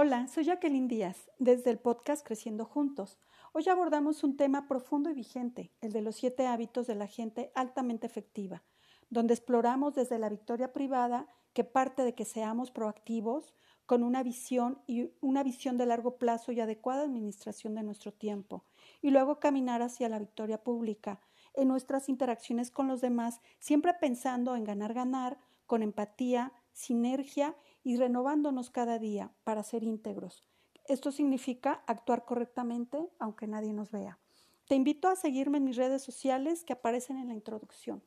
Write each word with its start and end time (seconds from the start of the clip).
Hola, 0.00 0.28
soy 0.28 0.44
Jacqueline 0.44 0.86
Díaz, 0.86 1.28
desde 1.40 1.70
el 1.70 1.80
podcast 1.80 2.24
Creciendo 2.24 2.64
Juntos. 2.64 3.18
Hoy 3.52 3.68
abordamos 3.68 4.22
un 4.22 4.36
tema 4.36 4.68
profundo 4.68 5.10
y 5.10 5.14
vigente, 5.14 5.72
el 5.80 5.90
de 5.90 6.02
los 6.02 6.14
siete 6.14 6.46
hábitos 6.46 6.86
de 6.86 6.94
la 6.94 7.08
gente 7.08 7.50
altamente 7.56 8.06
efectiva, 8.06 8.62
donde 9.10 9.34
exploramos 9.34 9.96
desde 9.96 10.20
la 10.20 10.28
victoria 10.28 10.72
privada 10.72 11.26
que 11.52 11.64
parte 11.64 12.04
de 12.04 12.14
que 12.14 12.24
seamos 12.24 12.70
proactivos, 12.70 13.56
con 13.86 14.04
una 14.04 14.22
visión 14.22 14.80
y 14.86 15.10
una 15.20 15.42
visión 15.42 15.76
de 15.78 15.86
largo 15.86 16.16
plazo 16.16 16.52
y 16.52 16.60
adecuada 16.60 17.02
administración 17.02 17.74
de 17.74 17.82
nuestro 17.82 18.12
tiempo, 18.12 18.66
y 19.02 19.10
luego 19.10 19.40
caminar 19.40 19.82
hacia 19.82 20.08
la 20.08 20.20
victoria 20.20 20.62
pública 20.62 21.20
en 21.54 21.66
nuestras 21.66 22.08
interacciones 22.08 22.70
con 22.70 22.86
los 22.86 23.00
demás, 23.00 23.40
siempre 23.58 23.94
pensando 23.94 24.54
en 24.54 24.62
ganar, 24.62 24.94
ganar, 24.94 25.40
con 25.66 25.82
empatía, 25.82 26.52
sinergia 26.72 27.56
y 27.82 27.96
renovándonos 27.96 28.70
cada 28.70 28.98
día 28.98 29.32
para 29.44 29.62
ser 29.62 29.82
íntegros. 29.82 30.44
Esto 30.86 31.12
significa 31.12 31.84
actuar 31.86 32.24
correctamente 32.24 33.10
aunque 33.18 33.46
nadie 33.46 33.72
nos 33.72 33.92
vea. 33.92 34.18
Te 34.66 34.74
invito 34.74 35.08
a 35.08 35.16
seguirme 35.16 35.58
en 35.58 35.64
mis 35.64 35.76
redes 35.76 36.02
sociales 36.02 36.64
que 36.64 36.74
aparecen 36.74 37.16
en 37.18 37.28
la 37.28 37.34
introducción. 37.34 38.02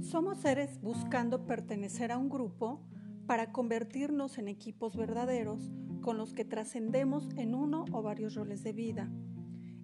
Somos 0.00 0.38
seres 0.38 0.80
buscando 0.80 1.46
pertenecer 1.46 2.10
a 2.10 2.18
un 2.18 2.28
grupo 2.28 2.82
para 3.26 3.52
convertirnos 3.52 4.36
en 4.38 4.48
equipos 4.48 4.96
verdaderos 4.96 5.70
con 6.00 6.18
los 6.18 6.34
que 6.34 6.44
trascendemos 6.44 7.28
en 7.36 7.54
uno 7.54 7.84
o 7.92 8.02
varios 8.02 8.34
roles 8.34 8.64
de 8.64 8.72
vida. 8.72 9.10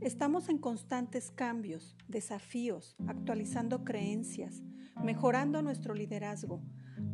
Estamos 0.00 0.48
en 0.48 0.58
constantes 0.58 1.30
cambios, 1.30 1.96
desafíos, 2.08 2.96
actualizando 3.06 3.84
creencias, 3.84 4.62
mejorando 5.02 5.62
nuestro 5.62 5.94
liderazgo, 5.94 6.62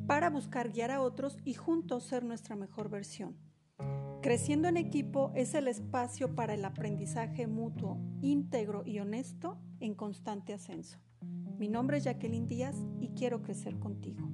para 0.07 0.31
buscar 0.31 0.71
guiar 0.71 0.91
a 0.91 1.01
otros 1.01 1.39
y 1.45 1.55
juntos 1.55 2.05
ser 2.05 2.25
nuestra 2.25 2.57
mejor 2.57 2.91
versión. 2.91 3.37
Creciendo 4.23 4.69
en 4.69 4.77
equipo 4.77 5.33
es 5.35 5.55
el 5.55 5.69
espacio 5.69 6.35
para 6.35 6.55
el 6.55 6.65
aprendizaje 6.65 7.47
mutuo, 7.47 7.99
íntegro 8.23 8.83
y 8.87 8.99
honesto 9.01 9.59
en 9.81 9.95
constante 9.95 10.55
ascenso. 10.55 10.99
Mi 11.59 11.69
nombre 11.69 11.99
es 11.99 12.05
Jacqueline 12.05 12.49
Díaz 12.49 12.77
y 12.99 13.11
quiero 13.11 13.43
crecer 13.43 13.79
contigo. 13.79 14.29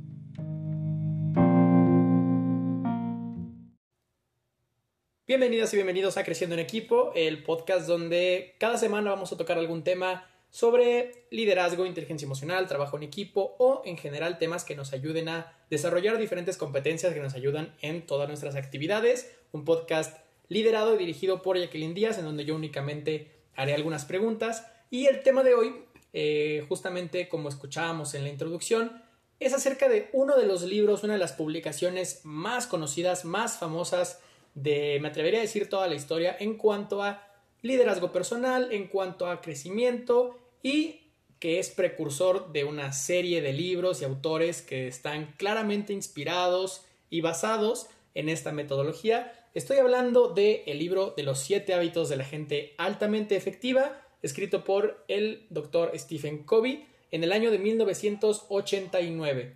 Bienvenidas 5.26 5.72
y 5.72 5.76
bienvenidos 5.76 6.16
a 6.16 6.24
Creciendo 6.24 6.54
en 6.54 6.60
Equipo, 6.60 7.12
el 7.14 7.44
podcast 7.44 7.86
donde 7.86 8.56
cada 8.58 8.76
semana 8.76 9.10
vamos 9.10 9.32
a 9.32 9.36
tocar 9.36 9.58
algún 9.58 9.84
tema 9.84 10.24
sobre 10.50 11.26
liderazgo, 11.30 11.86
inteligencia 11.86 12.26
emocional, 12.26 12.66
trabajo 12.66 12.96
en 12.96 13.04
equipo 13.04 13.54
o 13.58 13.82
en 13.84 13.96
general 13.96 14.38
temas 14.38 14.64
que 14.64 14.74
nos 14.74 14.92
ayuden 14.92 15.28
a 15.28 15.56
desarrollar 15.70 16.18
diferentes 16.18 16.56
competencias 16.56 17.14
que 17.14 17.20
nos 17.20 17.34
ayudan 17.34 17.74
en 17.80 18.04
todas 18.04 18.28
nuestras 18.28 18.56
actividades. 18.56 19.32
Un 19.52 19.64
podcast 19.64 20.18
liderado 20.48 20.94
y 20.94 20.98
dirigido 20.98 21.42
por 21.42 21.56
Jacqueline 21.56 21.94
Díaz 21.94 22.18
en 22.18 22.24
donde 22.24 22.44
yo 22.44 22.56
únicamente 22.56 23.30
haré 23.54 23.74
algunas 23.74 24.04
preguntas. 24.04 24.66
Y 24.90 25.06
el 25.06 25.22
tema 25.22 25.44
de 25.44 25.54
hoy, 25.54 25.84
eh, 26.12 26.64
justamente 26.68 27.28
como 27.28 27.48
escuchábamos 27.48 28.14
en 28.14 28.24
la 28.24 28.30
introducción, 28.30 29.02
es 29.38 29.54
acerca 29.54 29.88
de 29.88 30.10
uno 30.12 30.36
de 30.36 30.46
los 30.46 30.62
libros, 30.62 31.04
una 31.04 31.14
de 31.14 31.18
las 31.20 31.32
publicaciones 31.32 32.20
más 32.24 32.66
conocidas, 32.66 33.24
más 33.24 33.58
famosas 33.58 34.20
de, 34.54 34.98
me 35.00 35.08
atrevería 35.08 35.38
a 35.38 35.42
decir, 35.42 35.68
toda 35.68 35.86
la 35.86 35.94
historia 35.94 36.36
en 36.38 36.56
cuanto 36.56 37.02
a 37.02 37.29
liderazgo 37.62 38.12
personal, 38.12 38.72
en 38.72 38.86
cuanto 38.88 39.26
a 39.26 39.40
crecimiento 39.40 40.38
y 40.62 41.00
que 41.38 41.58
es 41.58 41.70
precursor 41.70 42.52
de 42.52 42.64
una 42.64 42.92
serie 42.92 43.40
de 43.40 43.52
libros 43.54 44.02
y 44.02 44.04
autores 44.04 44.60
que 44.62 44.86
están 44.86 45.34
claramente 45.38 45.92
inspirados 45.92 46.84
y 47.08 47.22
basados 47.22 47.88
en 48.14 48.28
esta 48.28 48.52
metodología. 48.52 49.32
Estoy 49.54 49.78
hablando 49.78 50.28
del 50.28 50.60
el 50.66 50.78
libro 50.78 51.14
de 51.16 51.22
los 51.22 51.40
siete 51.40 51.72
hábitos 51.74 52.08
de 52.08 52.16
la 52.16 52.24
gente 52.24 52.74
altamente 52.76 53.36
efectiva, 53.36 54.00
escrito 54.22 54.64
por 54.64 55.02
el 55.08 55.46
doctor 55.48 55.92
Stephen 55.96 56.44
Covey 56.44 56.86
en 57.10 57.24
el 57.24 57.32
año 57.32 57.50
de 57.50 57.58
1989. 57.58 59.54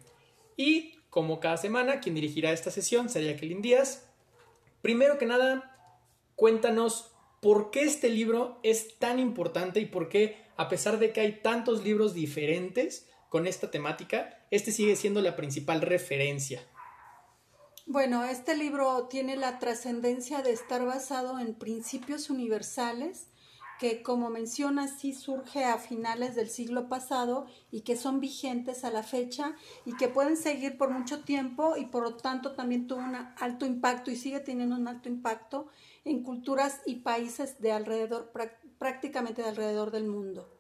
Y 0.57 0.95
como 1.11 1.39
cada 1.39 1.59
semana, 1.59 2.01
quien 2.01 2.15
dirigirá 2.15 2.51
esta 2.51 2.71
sesión 2.71 3.09
sería 3.09 3.37
Kelly 3.37 3.55
Díaz. 3.55 4.09
Primero 4.83 5.19
que 5.19 5.27
nada, 5.27 5.77
cuéntanos 6.35 7.14
por 7.45 7.71
qué 7.71 7.83
este 7.83 8.09
libro 8.09 8.59
es 8.63 8.99
tan 8.99 9.19
importante 9.19 9.79
y 9.79 9.85
por 9.85 10.09
qué, 10.09 10.47
a 10.57 10.71
pesar 10.71 10.99
de 10.99 11.13
que 11.13 11.21
hay 11.21 11.43
tantos 11.43 11.85
libros 11.85 12.15
diferentes 12.15 13.07
con 13.29 13.47
esta 13.47 13.71
temática, 13.71 14.39
este 14.51 14.73
sigue 14.73 14.97
siendo 14.97 15.21
la 15.21 15.37
principal 15.37 15.83
referencia. 15.83 16.63
Bueno, 17.85 18.25
este 18.25 18.57
libro 18.57 19.09
tiene 19.09 19.37
la 19.37 19.59
trascendencia 19.59 20.41
de 20.41 20.53
estar 20.53 20.87
basado 20.87 21.39
en 21.39 21.53
principios 21.53 22.31
universales 22.31 23.27
que, 23.79 24.03
como 24.03 24.31
menciona, 24.31 24.89
sí 24.89 25.13
surge 25.13 25.65
a 25.65 25.77
finales 25.77 26.35
del 26.37 26.49
siglo 26.49 26.89
pasado 26.89 27.45
y 27.71 27.83
que 27.83 27.99
son 27.99 28.21
vigentes 28.21 28.85
a 28.85 28.91
la 28.91 29.03
fecha 29.03 29.55
y 29.85 29.95
que 29.99 30.09
pueden 30.09 30.39
seguir 30.39 30.79
por 30.79 30.89
mucho 30.89 31.25
tiempo 31.25 31.77
y 31.77 31.85
por 31.85 32.05
lo 32.05 32.17
tanto 32.17 32.53
también 32.53 32.87
tuvo 32.87 33.01
un 33.01 33.17
alto 33.17 33.67
impacto 33.67 34.11
y 34.11 34.17
sigue 34.17 34.41
teniendo 34.41 34.77
un 34.77 34.89
alto 34.89 35.11
impacto 35.11 35.69
en 36.05 36.23
culturas 36.23 36.81
y 36.87 36.97
países 36.97 37.61
de 37.61 37.73
alrededor, 37.73 38.33
prácticamente 38.79 39.43
de 39.43 39.49
alrededor 39.49 39.91
del 39.91 40.07
mundo. 40.07 40.51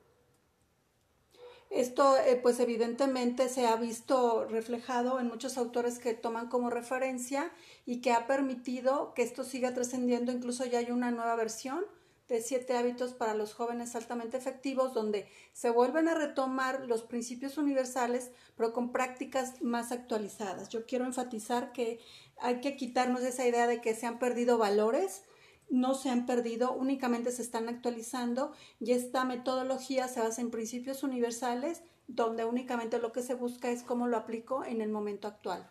Esto, 1.71 2.17
eh, 2.17 2.39
pues 2.41 2.61
evidentemente 2.61 3.49
se 3.49 3.67
ha 3.67 3.75
visto 3.75 4.45
reflejado 4.45 5.19
en 5.19 5.27
muchos 5.27 5.59
autores 5.59 5.99
que 5.99 6.15
toman 6.15 6.49
como 6.49 6.71
referencia 6.71 7.51
y 7.85 8.01
que 8.01 8.13
ha 8.13 8.29
permitido 8.29 9.13
que 9.15 9.23
esto 9.23 9.43
siga 9.43 9.75
trascendiendo. 9.75 10.31
Incluso 10.31 10.65
ya 10.65 10.79
hay 10.79 10.93
una 10.93 11.11
nueva 11.11 11.35
versión 11.35 11.85
de 12.29 12.41
siete 12.41 12.77
hábitos 12.77 13.13
para 13.13 13.35
los 13.35 13.55
jóvenes 13.55 13.95
altamente 13.97 14.37
efectivos, 14.37 14.95
donde 14.95 15.29
se 15.53 15.71
vuelven 15.71 16.09
a 16.09 16.15
retomar 16.15 16.87
los 16.87 17.03
principios 17.03 17.59
universales, 17.59 18.31
pero 18.57 18.73
con 18.73 18.93
prácticas 18.93 19.61
más 19.61 19.93
actualizadas. 19.93 20.69
Yo 20.69 20.87
quiero 20.87 21.05
enfatizar 21.05 21.73
que 21.73 21.99
hay 22.41 22.61
que 22.61 22.77
quitarnos 22.77 23.23
esa 23.23 23.47
idea 23.47 23.67
de 23.67 23.81
que 23.81 23.95
se 23.95 24.07
han 24.07 24.19
perdido 24.19 24.59
valores, 24.59 25.25
no 25.71 25.95
se 25.95 26.11
han 26.11 26.27
perdido, 26.27 26.73
únicamente 26.73 27.33
se 27.33 27.43
están 27.43 27.69
actualizando 27.69 28.53
y 28.81 28.93
esta 28.93 29.25
metodología 29.25 30.09
se 30.09 30.21
basa 30.21 30.41
en 30.41 30.51
principios 30.51 31.03
universales 31.03 31.83
donde 32.07 32.45
únicamente 32.45 32.99
lo 32.99 33.13
que 33.13 33.23
se 33.23 33.35
busca 33.35 33.71
es 33.71 33.83
cómo 33.83 34.07
lo 34.07 34.17
aplico 34.17 34.65
en 34.65 34.81
el 34.81 34.91
momento 34.91 35.29
actual. 35.29 35.69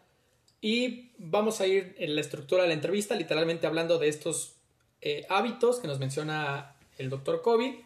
Y 0.62 1.12
vamos 1.18 1.62
a 1.62 1.68
ir 1.68 1.96
en 2.00 2.16
la 2.16 2.22
estructura 2.22 2.64
de 2.64 2.70
la 2.70 2.74
entrevista, 2.74 3.16
literalmente 3.16 3.68
hablando 3.68 4.00
de 4.00 4.08
estos 4.08 4.56
eh, 5.02 5.26
hábitos 5.30 5.80
que 5.80 5.88
nos 5.88 6.00
menciona 6.00 6.78
el 6.98 7.10
doctor 7.10 7.42
Kobe. 7.42 7.86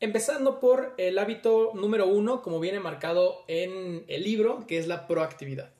Empezando 0.00 0.60
por 0.60 0.94
el 0.96 1.18
hábito 1.18 1.72
número 1.74 2.06
uno, 2.06 2.40
como 2.40 2.58
viene 2.58 2.80
marcado 2.80 3.44
en 3.48 4.04
el 4.08 4.24
libro, 4.24 4.66
que 4.66 4.78
es 4.78 4.86
la 4.86 5.06
proactividad. 5.06 5.74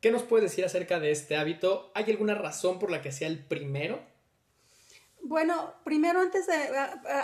¿Qué 0.00 0.10
nos 0.10 0.22
puedes 0.22 0.50
decir 0.50 0.64
acerca 0.64 0.98
de 0.98 1.10
este 1.10 1.36
hábito? 1.36 1.90
¿Hay 1.94 2.04
alguna 2.10 2.34
razón 2.34 2.78
por 2.78 2.90
la 2.90 3.02
que 3.02 3.12
sea 3.12 3.28
el 3.28 3.38
primero? 3.38 4.00
Bueno, 5.22 5.74
primero 5.84 6.20
antes 6.20 6.46
de, 6.46 6.54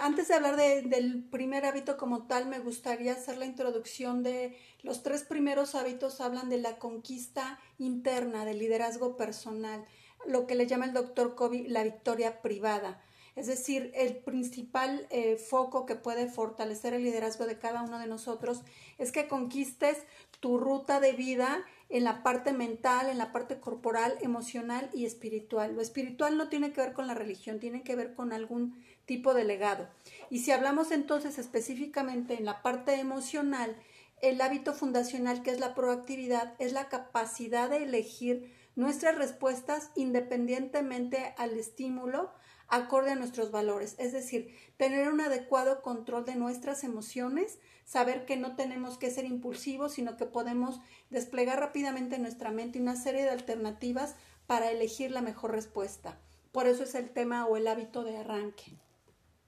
antes 0.03 0.29
de 0.29 0.35
hablar 0.35 0.57
del 0.57 1.25
primer 1.25 1.65
hábito 1.65 1.97
como 1.97 2.27
tal, 2.27 2.47
me 2.47 2.59
gustaría 2.59 3.13
hacer 3.13 3.39
la 3.39 3.47
introducción 3.47 4.23
de 4.23 4.57
los 4.83 5.03
tres 5.03 5.25
primeros 5.25 5.75
hábitos, 5.75 6.21
hablan 6.21 6.51
de 6.51 6.59
la 6.59 6.79
conquista 6.79 7.59
interna, 7.79 8.45
del 8.45 8.59
liderazgo 8.59 9.17
personal, 9.17 9.85
lo 10.27 10.47
que 10.47 10.55
le 10.55 10.67
llama 10.67 10.85
el 10.85 10.93
doctor 10.93 11.35
Kobe 11.35 11.65
la 11.69 11.85
victoria 11.85 12.43
privada. 12.43 13.03
Es 13.35 13.47
decir, 13.47 13.93
el 13.95 14.17
principal 14.17 15.07
eh, 15.11 15.37
foco 15.37 15.85
que 15.85 15.95
puede 15.95 16.27
fortalecer 16.27 16.95
el 16.95 17.05
liderazgo 17.05 17.47
de 17.47 17.59
cada 17.59 17.83
uno 17.83 17.99
de 17.99 18.07
nosotros 18.07 18.63
es 18.99 19.13
que 19.13 19.29
conquistes 19.29 19.99
tu 20.41 20.59
ruta 20.59 21.01
de 21.01 21.13
vida 21.13 21.65
en 21.89 22.05
la 22.05 22.23
parte 22.23 22.53
mental, 22.53 23.09
en 23.09 23.19
la 23.19 23.33
parte 23.33 23.61
corporal, 23.61 24.17
emocional 24.21 24.91
y 24.93 25.05
espiritual. 25.05 25.75
Lo 25.75 25.83
espiritual 25.83 26.37
no 26.37 26.49
tiene 26.49 26.73
que 26.73 26.81
ver 26.81 26.93
con 26.93 27.07
la 27.07 27.15
religión, 27.15 27.61
tiene 27.61 27.83
que 27.83 27.97
ver 27.97 28.15
con 28.15 28.33
algún 28.33 28.83
tipo 29.05 29.35
de 29.35 29.45
legado. 29.45 29.89
Y 30.31 30.41
si 30.41 30.51
hablamos 30.51 30.91
entonces 30.91 31.39
específicamente 31.39 32.35
en 32.35 32.45
la 32.45 32.63
parte 32.63 32.95
emocional, 32.95 33.77
el 34.21 34.41
hábito 34.41 34.73
fundacional 34.73 35.43
que 35.43 35.51
es 35.51 35.61
la 35.61 35.75
proactividad 35.75 36.55
es 36.59 36.73
la 36.73 36.89
capacidad 36.89 37.71
de 37.71 37.85
elegir 37.85 38.53
nuestras 38.75 39.17
respuestas 39.17 39.91
independientemente 39.95 41.35
al 41.39 41.59
estímulo 41.59 42.33
acorde 42.69 43.13
a 43.13 43.17
nuestros 43.17 43.51
valores, 43.51 43.95
es 43.99 44.13
decir, 44.13 44.55
tener 44.77 45.09
un 45.09 45.21
adecuado 45.21 45.83
control 45.83 46.25
de 46.25 46.35
nuestras 46.35 46.83
emociones, 46.83 47.59
saber 47.87 48.27
que 48.27 48.37
no 48.37 48.57
tenemos 48.57 48.99
que 48.99 49.11
ser 49.11 49.25
impulsivos, 49.25 49.93
sino 49.93 50.19
que 50.19 50.27
podemos 50.27 50.81
desplegar 51.09 51.61
rápidamente 51.61 52.17
en 52.17 52.23
nuestra 52.23 52.51
mente 52.51 52.81
una 52.81 52.97
serie 52.97 53.23
de 53.23 53.31
alternativas 53.31 54.17
para 54.47 54.71
elegir 54.71 55.13
la 55.13 55.23
mejor 55.23 55.53
respuesta. 55.53 56.19
Por 56.53 56.67
eso 56.67 56.83
es 56.83 56.95
el 56.95 57.11
tema 57.11 57.47
o 57.47 57.57
el 57.57 57.69
hábito 57.69 58.03
de 58.03 58.19
arranque, 58.19 58.73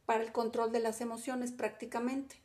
para 0.07 0.23
el 0.23 0.33
control 0.33 0.73
de 0.73 0.81
las 0.81 1.01
emociones 1.01 1.53
prácticamente. 1.53 2.37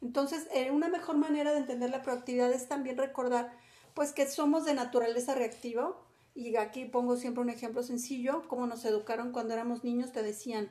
Entonces, 0.00 0.48
eh, 0.52 0.70
una 0.70 0.88
mejor 0.88 1.18
manera 1.18 1.52
de 1.52 1.58
entender 1.58 1.90
la 1.90 2.02
proactividad 2.02 2.50
es 2.50 2.66
también 2.66 2.96
recordar 2.96 3.52
pues 3.94 4.12
que 4.12 4.26
somos 4.26 4.64
de 4.64 4.74
naturaleza 4.74 5.34
reactiva, 5.34 5.94
y 6.34 6.56
aquí 6.56 6.86
pongo 6.86 7.16
siempre 7.16 7.42
un 7.42 7.50
ejemplo 7.50 7.82
sencillo, 7.82 8.48
como 8.48 8.66
nos 8.66 8.86
educaron 8.86 9.32
cuando 9.32 9.52
éramos 9.52 9.84
niños, 9.84 10.12
te 10.12 10.22
decían, 10.22 10.70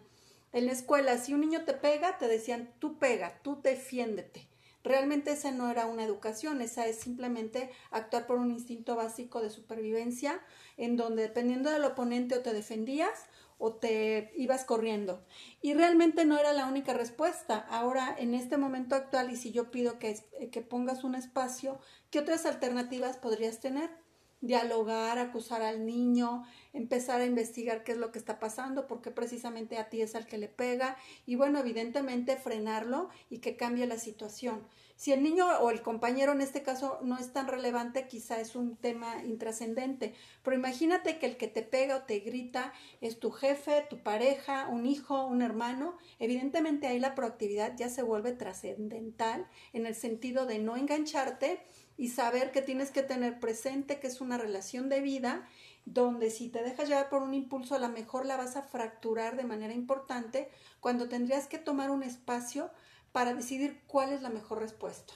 en 0.54 0.66
la 0.66 0.72
escuela, 0.72 1.18
si 1.20 1.36
un 1.36 1.42
niño 1.42 1.66
te 1.66 1.74
pega, 1.74 2.18
te 2.18 2.28
decían, 2.28 2.74
tú 2.80 2.98
pega, 2.98 3.40
tú 3.44 3.62
defiéndete. 3.62 4.51
Realmente 4.84 5.32
esa 5.32 5.52
no 5.52 5.70
era 5.70 5.86
una 5.86 6.04
educación, 6.04 6.62
esa 6.62 6.88
es 6.88 7.00
simplemente 7.00 7.70
actuar 7.92 8.26
por 8.28 8.38
un 8.38 8.52
instinto 8.52 8.96
básico 8.96 9.42
de 9.42 9.50
supervivencia, 9.50 10.42
en 10.78 10.98
donde 10.98 11.24
dependiendo 11.24 11.70
del 11.70 11.84
oponente 11.84 12.36
o 12.36 12.42
te 12.42 12.54
defendías 12.54 13.28
o 13.60 13.76
te 13.76 14.32
ibas 14.36 14.66
corriendo. 14.66 15.24
Y 15.62 15.76
realmente 15.76 16.26
no 16.26 16.38
era 16.40 16.52
la 16.52 16.66
única 16.66 16.94
respuesta. 16.94 17.58
Ahora, 17.70 18.16
en 18.18 18.34
este 18.34 18.58
momento 18.58 18.96
actual, 18.96 19.30
y 19.32 19.36
si 19.36 19.52
yo 19.52 19.70
pido 19.70 20.00
que, 20.00 20.20
que 20.52 20.62
pongas 20.62 21.04
un 21.04 21.14
espacio, 21.14 21.80
¿qué 22.10 22.20
otras 22.20 22.48
alternativas 22.48 23.18
podrías 23.18 23.60
tener? 23.60 24.01
Dialogar, 24.42 25.20
acusar 25.20 25.62
al 25.62 25.86
niño, 25.86 26.44
empezar 26.74 27.22
a 27.22 27.26
investigar 27.26 27.84
qué 27.84 27.94
es 27.94 27.98
lo 27.98 28.12
que 28.12 28.20
está 28.20 28.40
pasando, 28.40 28.88
porque 28.88 29.12
precisamente 29.12 29.78
a 29.78 29.90
ti 29.90 30.02
es 30.02 30.16
al 30.16 30.28
que 30.28 30.38
le 30.38 30.48
pega 30.48 30.98
y 31.26 31.36
bueno, 31.36 31.60
evidentemente 31.60 32.36
frenarlo 32.36 33.10
y 33.30 33.40
que 33.40 33.56
cambie 33.56 33.86
la 33.86 33.98
situación. 33.98 34.62
Si 35.02 35.12
el 35.12 35.24
niño 35.24 35.48
o 35.62 35.72
el 35.72 35.82
compañero 35.82 36.32
en 36.32 36.42
este 36.42 36.62
caso 36.62 37.00
no 37.02 37.18
es 37.18 37.34
tan 37.34 37.48
relevante, 37.48 38.08
quizá 38.08 38.40
es 38.40 38.56
un 38.56 38.76
tema 38.76 39.24
intrascendente, 39.24 40.14
pero 40.44 40.56
imagínate 40.56 41.18
que 41.18 41.26
el 41.26 41.38
que 41.38 41.48
te 41.48 41.64
pega 41.64 41.96
o 41.96 42.04
te 42.04 42.20
grita 42.20 42.72
es 43.02 43.20
tu 43.20 43.32
jefe, 43.32 43.88
tu 43.90 44.04
pareja, 44.04 44.68
un 44.68 44.86
hijo, 44.86 45.26
un 45.26 45.42
hermano, 45.42 45.98
evidentemente 46.20 46.86
ahí 46.86 47.00
la 47.00 47.16
proactividad 47.16 47.76
ya 47.76 47.90
se 47.90 48.04
vuelve 48.04 48.34
trascendental 48.34 49.48
en 49.74 49.88
el 49.88 49.96
sentido 49.96 50.46
de 50.46 50.60
no 50.60 50.78
engancharte 50.78 51.66
y 52.02 52.08
saber 52.08 52.52
que 52.52 52.64
tienes 52.64 52.90
que 52.90 53.04
tener 53.04 53.40
presente 53.40 54.00
que 54.00 54.08
es 54.08 54.22
una 54.22 54.40
relación 54.40 54.90
de 54.90 55.02
vida 55.02 55.48
donde 55.86 56.32
si 56.32 56.50
te 56.50 56.64
dejas 56.64 56.90
llevar 56.90 57.10
por 57.10 57.22
un 57.22 57.36
impulso 57.36 57.76
a 57.76 57.80
lo 57.80 57.90
mejor 57.90 58.26
la 58.26 58.38
vas 58.38 58.56
a 58.56 58.64
fracturar 58.64 59.38
de 59.38 59.44
manera 59.44 59.72
importante 59.72 60.50
cuando 60.80 61.08
tendrías 61.08 61.46
que 61.46 61.60
tomar 61.60 61.92
un 61.92 62.02
espacio 62.02 62.72
para 63.12 63.36
decidir 63.36 63.82
cuál 63.86 64.14
es 64.14 64.24
la 64.24 64.32
mejor 64.32 64.62
respuesta. 64.62 65.14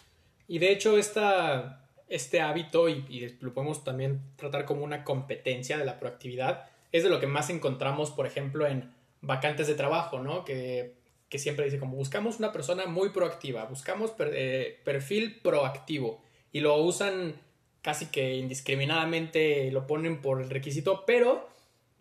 Y 0.48 0.60
de 0.60 0.72
hecho 0.72 0.96
este 1.00 2.40
hábito, 2.40 2.88
y, 2.88 3.04
y 3.10 3.36
lo 3.40 3.52
podemos 3.52 3.84
también 3.84 4.22
tratar 4.36 4.66
como 4.66 4.84
una 4.84 5.04
competencia 5.04 5.80
de 5.80 5.86
la 5.86 6.00
proactividad, 6.00 6.70
es 6.92 7.02
de 7.02 7.10
lo 7.10 7.20
que 7.20 7.26
más 7.26 7.50
encontramos, 7.50 8.12
por 8.12 8.28
ejemplo, 8.28 8.68
en 8.68 8.94
vacantes 9.22 9.66
de 9.66 9.74
trabajo, 9.74 10.20
¿no? 10.20 10.46
Que, 10.46 10.94
que 11.30 11.40
siempre 11.40 11.66
dice 11.66 11.80
como 11.80 11.98
buscamos 11.98 12.38
una 12.38 12.52
persona 12.52 12.86
muy 12.86 13.10
proactiva, 13.10 13.66
buscamos 13.66 14.14
eh, 14.20 14.80
perfil 14.84 15.42
proactivo 15.42 16.24
y 16.56 16.62
lo 16.62 16.78
usan 16.78 17.36
casi 17.82 18.06
que 18.06 18.36
indiscriminadamente, 18.36 19.70
lo 19.72 19.88
ponen 19.88 20.22
por 20.22 20.42
el 20.42 20.50
requisito, 20.50 21.04
pero 21.06 21.50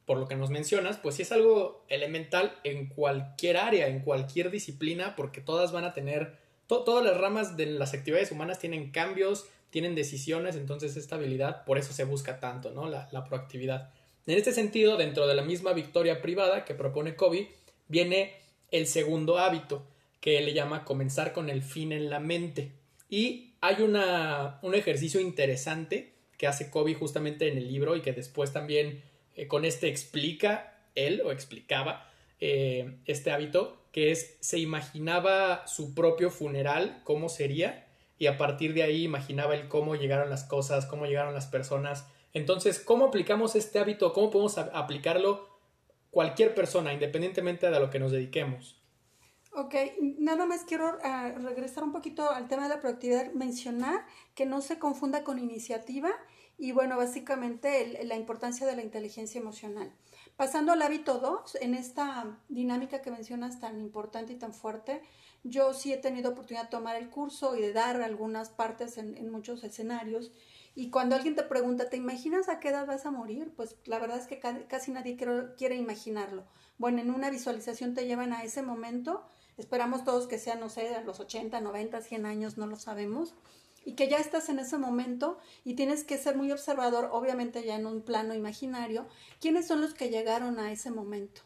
por 0.07 0.17
lo 0.17 0.29
que 0.29 0.37
nos 0.37 0.51
mencionas, 0.51 0.97
pues 0.97 1.17
sí 1.17 1.23
es 1.23 1.33
algo 1.33 1.85
elemental 1.89 2.57
en 2.63 2.87
cualquier 2.87 3.57
área, 3.57 3.89
en 3.89 3.99
cualquier 3.99 4.53
disciplina, 4.53 5.17
porque 5.17 5.41
todas 5.41 5.73
van 5.73 5.83
a 5.83 5.93
tener, 5.93 6.37
todas 6.69 7.05
las 7.05 7.17
ramas 7.17 7.57
de 7.57 7.67
las 7.67 7.95
actividades 7.95 8.31
humanas 8.31 8.61
tienen 8.61 8.93
cambios, 8.93 9.49
tienen 9.71 9.97
decisiones, 9.97 10.55
entonces 10.55 10.97
esta 10.97 11.17
habilidad, 11.17 11.65
por 11.65 11.77
eso 11.77 11.93
se 11.93 12.05
busca 12.05 12.39
tanto, 12.39 12.71
¿no? 12.71 12.89
La, 12.89 13.09
la 13.11 13.25
proactividad. 13.25 13.91
En 14.25 14.39
este 14.39 14.53
sentido, 14.53 14.97
dentro 14.97 15.27
de 15.27 15.35
la 15.35 15.43
misma 15.43 15.73
victoria 15.73 16.23
privada 16.23 16.65
que 16.65 16.77
propone 16.77 17.17
Kobe, 17.17 17.51
viene 17.89 18.35
el 18.71 18.87
segundo 18.87 19.37
hábito, 19.37 19.85
que 20.21 20.41
le 20.43 20.55
llama 20.55 20.85
comenzar 20.85 21.33
con 21.33 21.51
el 21.51 21.65
fin 21.65 21.91
en 21.91 22.09
la 22.09 22.21
mente. 22.21 22.71
Y 23.11 23.54
hay 23.65 23.81
una, 23.81 24.59
un 24.61 24.75
ejercicio 24.75 25.21
interesante 25.21 26.13
que 26.37 26.47
hace 26.47 26.69
Kobe 26.69 26.93
justamente 26.93 27.49
en 27.49 27.57
el 27.57 27.67
libro 27.67 27.97
y 27.97 28.03
que 28.03 28.13
después 28.13 28.53
también 28.53 29.03
eh, 29.37 29.49
con 29.49 29.65
este 29.65 29.89
explica 29.89 30.77
él 30.95 31.23
o 31.25 31.33
explicaba 31.33 32.07
eh, 32.41 32.99
este 33.07 33.31
hábito, 33.31 33.79
que 33.91 34.11
es 34.11 34.37
se 34.41 34.59
imaginaba 34.59 35.67
su 35.67 35.95
propio 35.95 36.29
funeral, 36.29 37.01
cómo 37.05 37.31
sería, 37.31 37.87
y 38.19 38.27
a 38.27 38.37
partir 38.37 38.75
de 38.75 38.83
ahí 38.83 39.03
imaginaba 39.03 39.55
el 39.55 39.67
cómo 39.69 39.97
llegaron 39.97 40.29
las 40.29 40.45
cosas, 40.45 40.85
cómo 40.85 41.07
llegaron 41.07 41.33
las 41.33 41.47
personas. 41.47 42.07
Entonces, 42.35 42.79
¿cómo 42.79 43.07
aplicamos 43.07 43.57
este 43.57 43.79
hábito? 43.79 44.13
¿Cómo 44.13 44.31
podemos 44.31 44.59
aplicarlo 44.59 45.49
cualquier 46.11 46.55
persona, 46.55 46.93
independientemente 46.93 47.71
de 47.71 47.77
a 47.77 47.81
lo 47.81 47.89
que 47.89 47.99
nos 47.99 48.13
dediquemos? 48.13 48.84
Ok, 49.57 49.75
nada 50.19 50.47
más 50.47 50.65
quiero 50.65 50.99
ah, 51.05 51.31
regresar 51.37 51.85
un 51.85 51.93
poquito 51.93 52.29
al 52.29 52.49
tema 52.49 52.65
de 52.65 52.71
la 52.71 52.81
productividad, 52.81 53.33
mencionar 53.35 54.05
que 54.35 54.47
no 54.47 54.61
se 54.61 54.81
confunda 54.81 55.23
con 55.23 55.39
iniciativa 55.39 56.11
y 56.59 56.73
bueno, 56.73 56.97
básicamente 56.97 58.03
la 58.03 58.17
importancia 58.17 58.67
de 58.67 58.75
la 58.75 58.83
inteligencia 58.83 59.41
emocional. 59.41 59.93
Pasando 60.37 60.73
al 60.73 60.83
hábito 60.83 61.19
2, 61.21 61.59
en 61.61 61.75
esta 61.75 62.37
dinámica 62.49 63.01
que 63.01 63.13
mencionas 63.13 63.61
tan 63.61 63.81
importante 63.81 64.33
y 64.33 64.37
tan 64.37 64.53
fuerte, 64.53 65.03
yo 65.45 65.73
sí 65.73 65.93
he 65.93 65.99
tenido 65.99 66.33
oportunidad 66.33 66.65
de 66.65 66.71
tomar 66.71 66.97
el 66.97 67.09
curso 67.09 67.55
y 67.55 67.61
de 67.61 67.73
dar 67.73 68.03
algunas 68.03 68.49
partes 68.49 68.99
en 68.99 69.31
muchos 69.31 69.63
escenarios. 69.63 70.33
Y 70.75 70.91
cuando 70.91 71.15
alguien 71.15 71.37
te 71.37 71.45
pregunta, 71.45 71.89
¿te 71.89 71.97
imaginas 71.97 72.49
a 72.49 72.59
qué 72.59 72.71
edad 72.71 72.87
vas 72.87 73.07
a 73.07 73.13
morir? 73.13 73.53
Pues 73.55 73.77
la 73.85 74.01
verdad 74.01 74.19
es 74.19 74.27
que 74.27 74.41
casi 74.41 74.91
nadie 74.91 75.17
quiere 75.57 75.77
imaginarlo. 75.77 76.45
Bueno, 76.79 77.01
en 77.01 77.11
una 77.11 77.31
visualización 77.31 77.95
te 77.95 78.07
llevan 78.07 78.33
a 78.33 78.43
ese 78.43 78.63
momento 78.63 79.25
Esperamos 79.57 80.05
todos 80.05 80.27
que 80.27 80.39
sean, 80.39 80.61
no 80.61 80.69
sé, 80.69 80.91
los 81.05 81.21
80, 81.21 81.61
90, 81.61 82.01
100 82.01 82.27
años, 82.27 82.59
no 82.59 82.67
lo 82.67 82.77
sabemos. 82.77 83.35
Y 83.85 83.95
que 83.95 84.09
ya 84.09 84.17
estás 84.17 84.49
en 84.49 84.59
ese 84.59 84.79
momento 84.79 85.39
y 85.65 85.75
tienes 85.75 86.05
que 86.05 86.17
ser 86.17 86.37
muy 86.37 86.51
observador, 86.51 87.11
obviamente 87.13 87.63
ya 87.63 87.77
en 87.77 87.87
un 87.87 88.03
plano 88.03 88.35
imaginario, 88.35 89.07
quiénes 89.41 89.67
son 89.67 89.81
los 89.81 89.95
que 89.95 90.09
llegaron 90.09 90.59
a 90.59 90.73
ese 90.73 90.91
momento. 90.91 91.43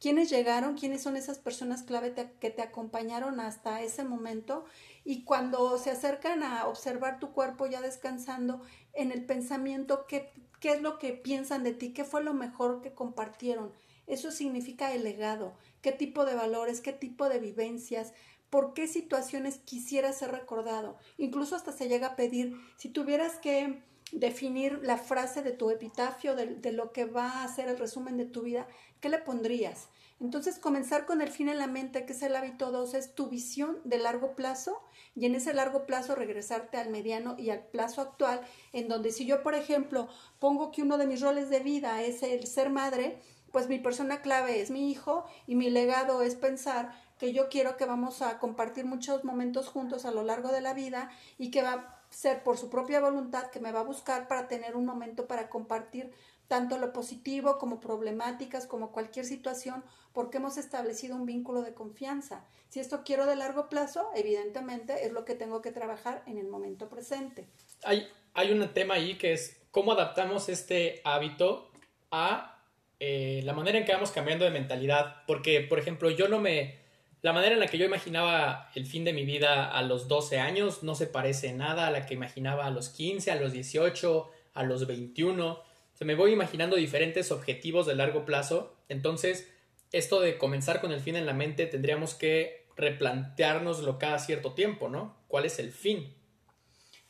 ¿Quiénes 0.00 0.30
llegaron? 0.30 0.76
¿Quiénes 0.76 1.02
son 1.02 1.16
esas 1.16 1.38
personas 1.40 1.82
clave 1.82 2.14
que 2.38 2.50
te 2.50 2.62
acompañaron 2.62 3.40
hasta 3.40 3.82
ese 3.82 4.04
momento? 4.04 4.64
Y 5.04 5.24
cuando 5.24 5.76
se 5.78 5.90
acercan 5.90 6.44
a 6.44 6.68
observar 6.68 7.18
tu 7.18 7.32
cuerpo 7.32 7.66
ya 7.66 7.80
descansando 7.80 8.60
en 8.92 9.10
el 9.10 9.24
pensamiento, 9.24 10.06
¿qué, 10.06 10.30
qué 10.60 10.74
es 10.74 10.82
lo 10.82 11.00
que 11.00 11.14
piensan 11.14 11.64
de 11.64 11.72
ti? 11.72 11.92
¿Qué 11.92 12.04
fue 12.04 12.22
lo 12.22 12.32
mejor 12.32 12.80
que 12.80 12.92
compartieron? 12.92 13.72
Eso 14.08 14.32
significa 14.32 14.92
el 14.92 15.04
legado 15.04 15.54
qué 15.82 15.92
tipo 15.92 16.24
de 16.24 16.34
valores, 16.34 16.80
qué 16.80 16.92
tipo 16.92 17.28
de 17.28 17.38
vivencias, 17.38 18.12
por 18.50 18.74
qué 18.74 18.88
situaciones 18.88 19.58
quisieras 19.58 20.18
ser 20.18 20.32
recordado. 20.32 20.96
Incluso 21.18 21.54
hasta 21.54 21.72
se 21.72 21.88
llega 21.88 22.08
a 22.08 22.16
pedir, 22.16 22.56
si 22.76 22.88
tuvieras 22.88 23.36
que 23.36 23.82
definir 24.12 24.80
la 24.82 24.96
frase 24.96 25.42
de 25.42 25.52
tu 25.52 25.70
epitafio, 25.70 26.34
de, 26.34 26.72
lo 26.72 26.92
que 26.92 27.04
va 27.04 27.42
a 27.42 27.48
ser 27.48 27.68
el 27.68 27.78
resumen 27.78 28.16
de 28.16 28.24
tu 28.24 28.42
vida, 28.42 28.66
¿qué 29.00 29.08
le 29.08 29.18
pondrías? 29.18 29.88
Entonces, 30.20 30.58
comenzar 30.58 31.06
con 31.06 31.20
el 31.20 31.30
fin 31.30 31.48
en 31.48 31.58
la 31.58 31.68
mente, 31.68 32.04
que 32.04 32.12
es 32.12 32.22
el 32.22 32.34
hábito 32.34 32.72
2, 32.72 32.94
es 32.94 33.14
tu 33.14 33.28
visión 33.28 33.78
de 33.84 33.98
largo 33.98 34.34
plazo 34.34 34.82
y 35.14 35.26
en 35.26 35.36
ese 35.36 35.54
largo 35.54 35.86
plazo 35.86 36.16
regresarte 36.16 36.76
al 36.76 36.90
mediano 36.90 37.36
y 37.38 37.50
al 37.50 37.64
plazo 37.66 38.00
actual, 38.00 38.40
en 38.72 38.88
donde 38.88 39.12
si 39.12 39.26
yo, 39.26 39.44
por 39.44 39.54
ejemplo, 39.54 40.08
pongo 40.40 40.72
que 40.72 40.82
uno 40.82 40.98
de 40.98 41.06
mis 41.06 41.20
roles 41.20 41.50
de 41.50 41.60
vida 41.60 42.02
es 42.02 42.24
el 42.24 42.46
ser 42.48 42.70
madre, 42.70 43.20
pues 43.52 43.68
mi 43.68 43.78
persona 43.78 44.22
clave 44.22 44.60
es 44.60 44.70
mi 44.70 44.90
hijo 44.90 45.24
y 45.46 45.54
mi 45.54 45.70
legado 45.70 46.22
es 46.22 46.34
pensar 46.34 46.92
que 47.18 47.32
yo 47.32 47.48
quiero 47.48 47.76
que 47.76 47.84
vamos 47.84 48.22
a 48.22 48.38
compartir 48.38 48.84
muchos 48.84 49.24
momentos 49.24 49.68
juntos 49.68 50.04
a 50.04 50.10
lo 50.10 50.22
largo 50.22 50.52
de 50.52 50.60
la 50.60 50.74
vida 50.74 51.10
y 51.36 51.50
que 51.50 51.62
va 51.62 51.72
a 51.72 51.98
ser 52.10 52.42
por 52.42 52.56
su 52.56 52.70
propia 52.70 53.00
voluntad 53.00 53.50
que 53.50 53.60
me 53.60 53.72
va 53.72 53.80
a 53.80 53.84
buscar 53.84 54.28
para 54.28 54.48
tener 54.48 54.76
un 54.76 54.86
momento 54.86 55.26
para 55.26 55.48
compartir 55.48 56.12
tanto 56.46 56.78
lo 56.78 56.94
positivo 56.94 57.58
como 57.58 57.78
problemáticas, 57.78 58.66
como 58.66 58.90
cualquier 58.90 59.26
situación, 59.26 59.84
porque 60.14 60.38
hemos 60.38 60.56
establecido 60.56 61.14
un 61.14 61.26
vínculo 61.26 61.60
de 61.62 61.74
confianza. 61.74 62.44
Si 62.70 62.80
esto 62.80 63.02
quiero 63.04 63.26
de 63.26 63.36
largo 63.36 63.68
plazo, 63.68 64.10
evidentemente 64.14 65.04
es 65.04 65.12
lo 65.12 65.26
que 65.26 65.34
tengo 65.34 65.60
que 65.60 65.72
trabajar 65.72 66.22
en 66.26 66.38
el 66.38 66.48
momento 66.48 66.88
presente. 66.88 67.46
Hay, 67.84 68.08
hay 68.32 68.50
un 68.50 68.66
tema 68.72 68.94
ahí 68.94 69.18
que 69.18 69.34
es 69.34 69.60
cómo 69.70 69.92
adaptamos 69.92 70.48
este 70.48 71.02
hábito 71.04 71.70
a 72.10 72.57
eh, 73.00 73.42
la 73.44 73.52
manera 73.52 73.78
en 73.78 73.84
que 73.84 73.92
vamos 73.92 74.10
cambiando 74.10 74.44
de 74.44 74.50
mentalidad. 74.50 75.22
Porque, 75.26 75.60
por 75.60 75.78
ejemplo, 75.78 76.10
yo 76.10 76.28
no 76.28 76.40
me... 76.40 76.76
La 77.20 77.32
manera 77.32 77.54
en 77.54 77.60
la 77.60 77.66
que 77.66 77.78
yo 77.78 77.84
imaginaba 77.84 78.70
el 78.76 78.86
fin 78.86 79.04
de 79.04 79.12
mi 79.12 79.24
vida 79.24 79.68
a 79.70 79.82
los 79.82 80.06
12 80.06 80.38
años 80.38 80.84
no 80.84 80.94
se 80.94 81.08
parece 81.08 81.52
nada 81.52 81.88
a 81.88 81.90
la 81.90 82.06
que 82.06 82.14
imaginaba 82.14 82.66
a 82.66 82.70
los 82.70 82.90
15, 82.90 83.32
a 83.32 83.36
los 83.36 83.52
18, 83.52 84.30
a 84.54 84.62
los 84.62 84.86
21. 84.86 85.60
Se 85.94 86.04
me 86.04 86.14
voy 86.14 86.32
imaginando 86.32 86.76
diferentes 86.76 87.32
objetivos 87.32 87.86
de 87.86 87.96
largo 87.96 88.24
plazo. 88.24 88.76
Entonces, 88.88 89.52
esto 89.90 90.20
de 90.20 90.38
comenzar 90.38 90.80
con 90.80 90.92
el 90.92 91.00
fin 91.00 91.16
en 91.16 91.26
la 91.26 91.32
mente 91.32 91.66
tendríamos 91.66 92.14
que 92.14 92.66
replanteárnoslo 92.76 93.98
cada 93.98 94.20
cierto 94.20 94.52
tiempo, 94.52 94.88
¿no? 94.88 95.16
¿Cuál 95.26 95.44
es 95.44 95.58
el 95.58 95.72
fin? 95.72 96.14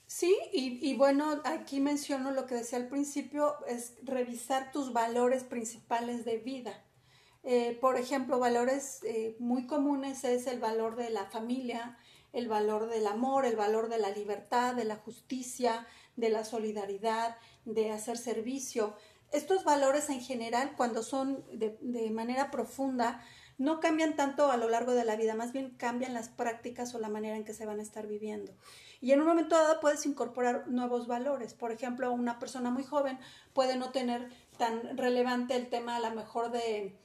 Sí, 0.08 0.34
y, 0.54 0.94
bueno, 0.94 1.42
aquí 1.44 1.80
menciono 1.80 2.30
lo 2.30 2.46
que 2.46 2.54
decía 2.54 2.78
al 2.78 2.88
principio, 2.88 3.56
es 3.66 3.92
revisar 4.02 4.72
tus 4.72 4.94
valores 4.94 5.44
principales 5.44 6.24
de 6.24 6.38
vida. 6.38 6.82
Eh, 7.44 7.76
por 7.78 7.98
ejemplo, 7.98 8.38
valores 8.38 9.00
eh, 9.04 9.36
muy 9.38 9.66
comunes 9.66 10.24
es 10.24 10.46
el 10.46 10.60
valor 10.60 10.96
de 10.96 11.10
la 11.10 11.26
familia, 11.26 11.98
el 12.32 12.48
valor 12.48 12.88
del 12.88 13.06
amor, 13.06 13.44
el 13.44 13.56
valor 13.56 13.90
de 13.90 13.98
la 13.98 14.08
libertad, 14.08 14.74
de 14.74 14.86
la 14.86 14.96
justicia, 14.96 15.86
de 16.16 16.30
la 16.30 16.46
solidaridad, 16.46 17.36
de 17.66 17.90
hacer 17.90 18.16
servicio. 18.16 18.96
Estos 19.30 19.62
valores 19.62 20.08
en 20.08 20.22
general, 20.22 20.72
cuando 20.74 21.02
son 21.02 21.44
de 21.52 22.10
manera 22.10 22.50
profunda, 22.50 23.22
no 23.58 23.80
cambian 23.80 24.16
tanto 24.16 24.50
a 24.50 24.56
lo 24.56 24.68
largo 24.68 24.92
de 24.92 25.04
la 25.04 25.16
vida, 25.16 25.34
más 25.34 25.52
bien 25.52 25.70
cambian 25.76 26.14
las 26.14 26.28
prácticas 26.28 26.94
o 26.94 26.98
la 26.98 27.08
manera 27.08 27.36
en 27.36 27.44
que 27.44 27.52
se 27.52 27.66
van 27.66 27.80
a 27.80 27.82
estar 27.82 28.06
viviendo. 28.06 28.52
Y 29.00 29.12
en 29.12 29.20
un 29.20 29.26
momento 29.26 29.56
dado 29.56 29.80
puedes 29.80 30.06
incorporar 30.06 30.68
nuevos 30.68 31.06
valores. 31.06 31.54
Por 31.54 31.72
ejemplo, 31.72 32.12
una 32.12 32.38
persona 32.38 32.70
muy 32.70 32.84
joven 32.84 33.18
puede 33.52 33.76
no 33.76 33.90
tener 33.90 34.28
tan 34.56 34.96
relevante 34.96 35.56
el 35.56 35.68
tema 35.68 35.96
a 35.96 36.00
lo 36.00 36.10
mejor 36.12 36.50
de 36.50 36.96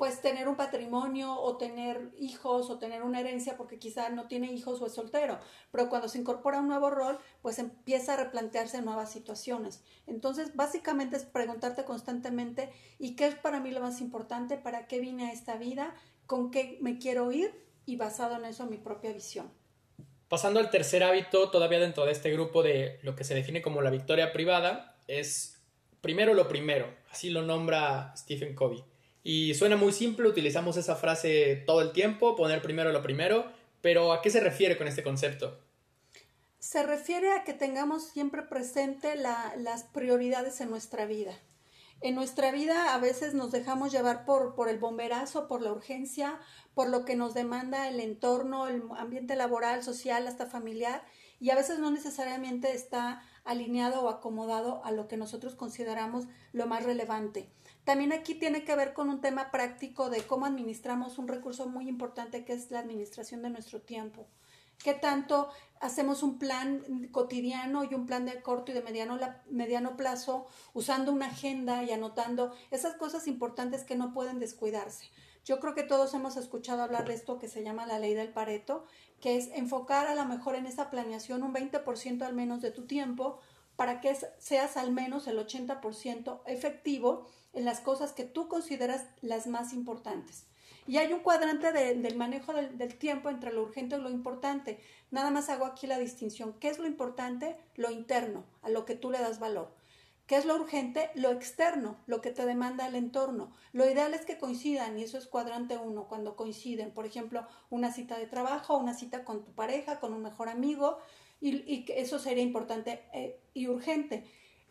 pues 0.00 0.22
tener 0.22 0.48
un 0.48 0.56
patrimonio 0.56 1.34
o 1.34 1.58
tener 1.58 2.10
hijos 2.18 2.70
o 2.70 2.78
tener 2.78 3.02
una 3.02 3.20
herencia 3.20 3.58
porque 3.58 3.78
quizá 3.78 4.08
no 4.08 4.28
tiene 4.28 4.50
hijos 4.50 4.80
o 4.80 4.86
es 4.86 4.94
soltero, 4.94 5.38
pero 5.70 5.90
cuando 5.90 6.08
se 6.08 6.16
incorpora 6.16 6.60
un 6.60 6.68
nuevo 6.68 6.88
rol, 6.88 7.18
pues 7.42 7.58
empieza 7.58 8.14
a 8.14 8.16
replantearse 8.16 8.80
nuevas 8.80 9.12
situaciones. 9.12 9.84
Entonces, 10.06 10.56
básicamente 10.56 11.18
es 11.18 11.24
preguntarte 11.24 11.84
constantemente, 11.84 12.72
¿y 12.98 13.14
qué 13.14 13.26
es 13.26 13.34
para 13.34 13.60
mí 13.60 13.72
lo 13.72 13.82
más 13.82 14.00
importante? 14.00 14.56
¿Para 14.56 14.86
qué 14.86 15.00
vine 15.00 15.28
a 15.28 15.32
esta 15.32 15.58
vida? 15.58 15.94
¿Con 16.24 16.50
qué 16.50 16.78
me 16.80 16.96
quiero 16.96 17.30
ir? 17.30 17.52
Y 17.84 17.96
basado 17.96 18.36
en 18.36 18.46
eso 18.46 18.64
mi 18.64 18.78
propia 18.78 19.12
visión. 19.12 19.52
Pasando 20.28 20.60
al 20.60 20.70
tercer 20.70 21.04
hábito, 21.04 21.50
todavía 21.50 21.78
dentro 21.78 22.06
de 22.06 22.12
este 22.12 22.32
grupo 22.32 22.62
de 22.62 23.00
lo 23.02 23.14
que 23.14 23.24
se 23.24 23.34
define 23.34 23.60
como 23.60 23.82
la 23.82 23.90
victoria 23.90 24.32
privada, 24.32 24.96
es 25.08 25.60
primero 26.00 26.32
lo 26.32 26.48
primero, 26.48 26.86
así 27.10 27.28
lo 27.28 27.42
nombra 27.42 28.14
Stephen 28.16 28.54
Covey 28.54 28.82
y 29.22 29.54
suena 29.54 29.76
muy 29.76 29.92
simple, 29.92 30.28
utilizamos 30.28 30.76
esa 30.76 30.96
frase 30.96 31.62
todo 31.66 31.82
el 31.82 31.92
tiempo, 31.92 32.36
poner 32.36 32.62
primero 32.62 32.92
lo 32.92 33.02
primero, 33.02 33.44
pero 33.80 34.12
¿a 34.12 34.22
qué 34.22 34.30
se 34.30 34.40
refiere 34.40 34.76
con 34.76 34.88
este 34.88 35.02
concepto? 35.02 35.58
Se 36.58 36.82
refiere 36.82 37.32
a 37.32 37.44
que 37.44 37.54
tengamos 37.54 38.04
siempre 38.04 38.42
presente 38.42 39.16
las 39.16 39.84
prioridades 39.84 40.60
en 40.60 40.70
nuestra 40.70 41.06
vida. 41.06 41.38
En 42.02 42.14
nuestra 42.14 42.50
vida 42.50 42.94
a 42.94 42.98
veces 42.98 43.34
nos 43.34 43.50
dejamos 43.50 43.92
llevar 43.92 44.24
por, 44.24 44.54
por 44.54 44.70
el 44.70 44.78
bomberazo, 44.78 45.48
por 45.48 45.60
la 45.60 45.70
urgencia, 45.70 46.38
por 46.74 46.88
lo 46.88 47.04
que 47.04 47.14
nos 47.14 47.34
demanda 47.34 47.88
el 47.88 48.00
entorno, 48.00 48.68
el 48.68 48.82
ambiente 48.96 49.36
laboral, 49.36 49.82
social, 49.82 50.26
hasta 50.26 50.46
familiar, 50.46 51.04
y 51.40 51.50
a 51.50 51.56
veces 51.56 51.78
no 51.78 51.90
necesariamente 51.90 52.72
está 52.72 53.22
alineado 53.44 54.02
o 54.02 54.08
acomodado 54.10 54.84
a 54.84 54.92
lo 54.92 55.08
que 55.08 55.16
nosotros 55.16 55.56
consideramos 55.56 56.26
lo 56.52 56.66
más 56.66 56.84
relevante. 56.84 57.50
También 57.84 58.12
aquí 58.12 58.34
tiene 58.34 58.64
que 58.64 58.76
ver 58.76 58.92
con 58.92 59.08
un 59.08 59.22
tema 59.22 59.50
práctico 59.50 60.10
de 60.10 60.22
cómo 60.22 60.46
administramos 60.46 61.18
un 61.18 61.26
recurso 61.26 61.66
muy 61.66 61.88
importante 61.88 62.44
que 62.44 62.52
es 62.52 62.70
la 62.70 62.80
administración 62.80 63.42
de 63.42 63.50
nuestro 63.50 63.80
tiempo. 63.80 64.26
¿Qué 64.82 64.94
tanto 64.94 65.50
hacemos 65.80 66.22
un 66.22 66.38
plan 66.38 67.08
cotidiano 67.10 67.84
y 67.84 67.94
un 67.94 68.06
plan 68.06 68.24
de 68.24 68.40
corto 68.40 68.72
y 68.72 68.74
de 68.74 68.82
mediano, 68.82 69.18
mediano 69.50 69.96
plazo 69.96 70.46
usando 70.72 71.12
una 71.12 71.26
agenda 71.26 71.82
y 71.82 71.90
anotando 71.90 72.54
esas 72.70 72.94
cosas 72.94 73.26
importantes 73.26 73.84
que 73.84 73.96
no 73.96 74.12
pueden 74.14 74.38
descuidarse? 74.38 75.10
Yo 75.44 75.58
creo 75.60 75.74
que 75.74 75.82
todos 75.82 76.12
hemos 76.14 76.36
escuchado 76.36 76.82
hablar 76.82 77.08
de 77.08 77.14
esto 77.14 77.38
que 77.38 77.48
se 77.48 77.62
llama 77.62 77.86
la 77.86 77.98
ley 77.98 78.14
del 78.14 78.32
Pareto, 78.32 78.84
que 79.20 79.36
es 79.36 79.48
enfocar 79.54 80.06
a 80.06 80.14
lo 80.14 80.24
mejor 80.26 80.54
en 80.54 80.66
esa 80.66 80.90
planeación 80.90 81.42
un 81.42 81.54
20% 81.54 82.22
al 82.22 82.34
menos 82.34 82.60
de 82.60 82.70
tu 82.70 82.86
tiempo 82.86 83.40
para 83.76 84.00
que 84.00 84.14
seas 84.38 84.76
al 84.76 84.92
menos 84.92 85.26
el 85.26 85.38
80% 85.38 86.42
efectivo 86.46 87.26
en 87.54 87.64
las 87.64 87.80
cosas 87.80 88.12
que 88.12 88.24
tú 88.24 88.48
consideras 88.48 89.06
las 89.22 89.46
más 89.46 89.72
importantes. 89.72 90.44
Y 90.86 90.98
hay 90.98 91.12
un 91.12 91.20
cuadrante 91.20 91.72
del 91.72 92.16
manejo 92.16 92.52
del, 92.52 92.76
del, 92.76 92.96
tiempo 92.96 93.30
entre 93.30 93.52
lo 93.52 93.62
urgente 93.62 93.96
y 93.96 94.00
lo 94.00 94.10
importante. 94.10 94.80
Nada 95.10 95.30
más 95.30 95.48
hago 95.48 95.64
aquí 95.64 95.86
la 95.86 95.98
distinción. 95.98 96.52
¿Qué 96.54 96.68
es 96.68 96.78
lo 96.78 96.86
importante? 96.86 97.56
Lo 97.76 97.90
interno, 97.90 98.44
a 98.62 98.70
lo 98.70 98.84
que 98.84 98.96
tú 98.96 99.10
le 99.10 99.18
das 99.18 99.38
valor. 99.38 99.72
¿Qué 100.30 100.36
es 100.36 100.44
lo 100.44 100.54
urgente? 100.54 101.10
Lo 101.16 101.32
externo, 101.32 101.96
lo 102.06 102.20
que 102.20 102.30
te 102.30 102.46
demanda 102.46 102.86
el 102.86 102.94
entorno. 102.94 103.50
Lo 103.72 103.84
ideal 103.84 104.14
es 104.14 104.24
que 104.24 104.38
coincidan 104.38 104.96
y 104.96 105.02
eso 105.02 105.18
es 105.18 105.26
cuadrante 105.26 105.76
uno, 105.76 106.06
cuando 106.06 106.36
coinciden. 106.36 106.92
Por 106.92 107.04
ejemplo, 107.04 107.48
una 107.68 107.92
cita 107.92 108.16
de 108.16 108.28
trabajo, 108.28 108.76
una 108.76 108.94
cita 108.94 109.24
con 109.24 109.44
tu 109.44 109.52
pareja, 109.56 109.98
con 109.98 110.14
un 110.14 110.22
mejor 110.22 110.48
amigo, 110.48 110.98
y, 111.40 111.84
eso 111.88 112.20
sería 112.20 112.44
importante 112.44 113.02
eh, 113.12 113.40
y 113.54 113.66
urgente. 113.66 114.22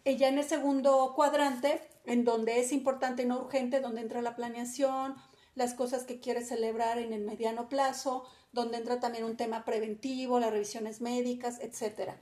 Ella 0.06 0.30
en 0.30 0.38
el 0.38 0.46
segundo 0.46 1.12
cuadrante, 1.14 1.82
en 2.06 2.24
donde 2.24 2.62
es 2.62 2.72
importante 2.72 3.24
y 3.24 3.26
no 3.26 3.42
urgente, 3.42 3.82
donde 3.82 4.00
entra 4.00 4.22
la 4.22 4.38
planeación, 4.38 5.16
las 5.56 5.74
cosas 5.74 6.06
que 6.06 6.22
quieres 6.22 6.48
celebrar 6.48 7.00
en 7.00 7.12
el 7.12 7.26
mediano 7.26 7.68
plazo, 7.68 8.24
donde 8.54 8.78
entra 8.78 9.02
también 9.02 9.26
un 9.26 9.36
tema 9.36 9.66
preventivo, 9.66 10.40
las 10.40 10.52
revisiones 10.52 11.02
médicas, 11.02 11.60
etcétera. 11.60 12.18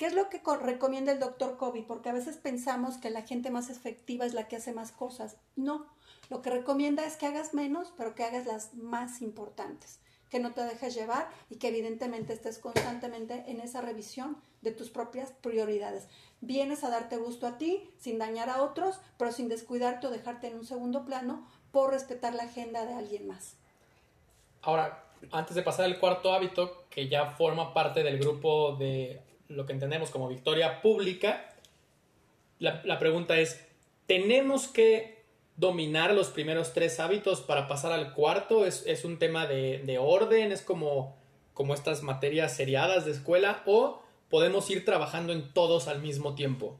¿Qué 0.00 0.06
es 0.06 0.14
lo 0.14 0.30
que 0.30 0.40
recomienda 0.62 1.12
el 1.12 1.18
doctor 1.18 1.58
Kobe? 1.58 1.84
Porque 1.86 2.08
a 2.08 2.14
veces 2.14 2.38
pensamos 2.38 2.96
que 2.96 3.10
la 3.10 3.20
gente 3.20 3.50
más 3.50 3.68
efectiva 3.68 4.24
es 4.24 4.32
la 4.32 4.48
que 4.48 4.56
hace 4.56 4.72
más 4.72 4.92
cosas. 4.92 5.36
No, 5.56 5.84
lo 6.30 6.40
que 6.40 6.48
recomienda 6.48 7.04
es 7.04 7.18
que 7.18 7.26
hagas 7.26 7.52
menos, 7.52 7.92
pero 7.98 8.14
que 8.14 8.24
hagas 8.24 8.46
las 8.46 8.72
más 8.72 9.20
importantes 9.20 10.00
que 10.30 10.38
no 10.38 10.54
te 10.54 10.62
dejes 10.62 10.94
llevar 10.94 11.28
y 11.50 11.56
que 11.56 11.68
evidentemente 11.68 12.32
estés 12.32 12.58
constantemente 12.58 13.44
en 13.48 13.60
esa 13.60 13.82
revisión 13.82 14.38
de 14.62 14.70
tus 14.70 14.88
propias 14.88 15.32
prioridades. 15.32 16.08
Vienes 16.40 16.82
a 16.82 16.88
darte 16.88 17.18
gusto 17.18 17.46
a 17.46 17.58
ti 17.58 17.90
sin 17.98 18.18
dañar 18.18 18.48
a 18.48 18.62
otros, 18.62 19.00
pero 19.18 19.32
sin 19.32 19.50
descuidarte 19.50 20.06
o 20.06 20.10
dejarte 20.10 20.46
en 20.46 20.54
un 20.54 20.64
segundo 20.64 21.04
plano 21.04 21.46
por 21.72 21.90
respetar 21.90 22.34
la 22.34 22.44
agenda 22.44 22.86
de 22.86 22.94
alguien 22.94 23.26
más. 23.26 23.58
Ahora, 24.62 25.04
antes 25.30 25.54
de 25.54 25.62
pasar 25.62 25.84
al 25.84 26.00
cuarto 26.00 26.32
hábito, 26.32 26.86
que 26.88 27.06
ya 27.10 27.32
forma 27.32 27.74
parte 27.74 28.02
del 28.02 28.18
grupo 28.18 28.76
de 28.76 29.28
lo 29.50 29.66
que 29.66 29.72
entendemos 29.72 30.10
como 30.10 30.28
victoria 30.28 30.80
pública, 30.80 31.54
la, 32.58 32.98
pregunta 32.98 33.38
es, 33.38 33.60
¿tenemos 34.06 34.68
que 34.68 35.24
dominar 35.56 36.12
los 36.12 36.28
primeros 36.28 36.72
tres 36.72 37.00
hábitos 37.00 37.40
para 37.40 37.68
pasar 37.68 37.92
al 37.92 38.12
cuarto? 38.12 38.66
¿Es, 38.66 38.84
es 38.86 39.04
un 39.04 39.18
tema 39.18 39.46
de, 39.46 39.82
de, 39.84 39.98
orden? 39.98 40.52
¿Es 40.52 40.62
como, 40.62 41.16
como 41.54 41.74
estas 41.74 42.02
materias 42.02 42.54
seriadas 42.54 43.06
de 43.06 43.12
escuela? 43.12 43.62
¿O 43.64 44.02
podemos 44.28 44.68
ir 44.70 44.84
trabajando 44.84 45.32
en 45.32 45.52
todos 45.52 45.88
al 45.88 46.02
mismo 46.02 46.34
tiempo? 46.34 46.78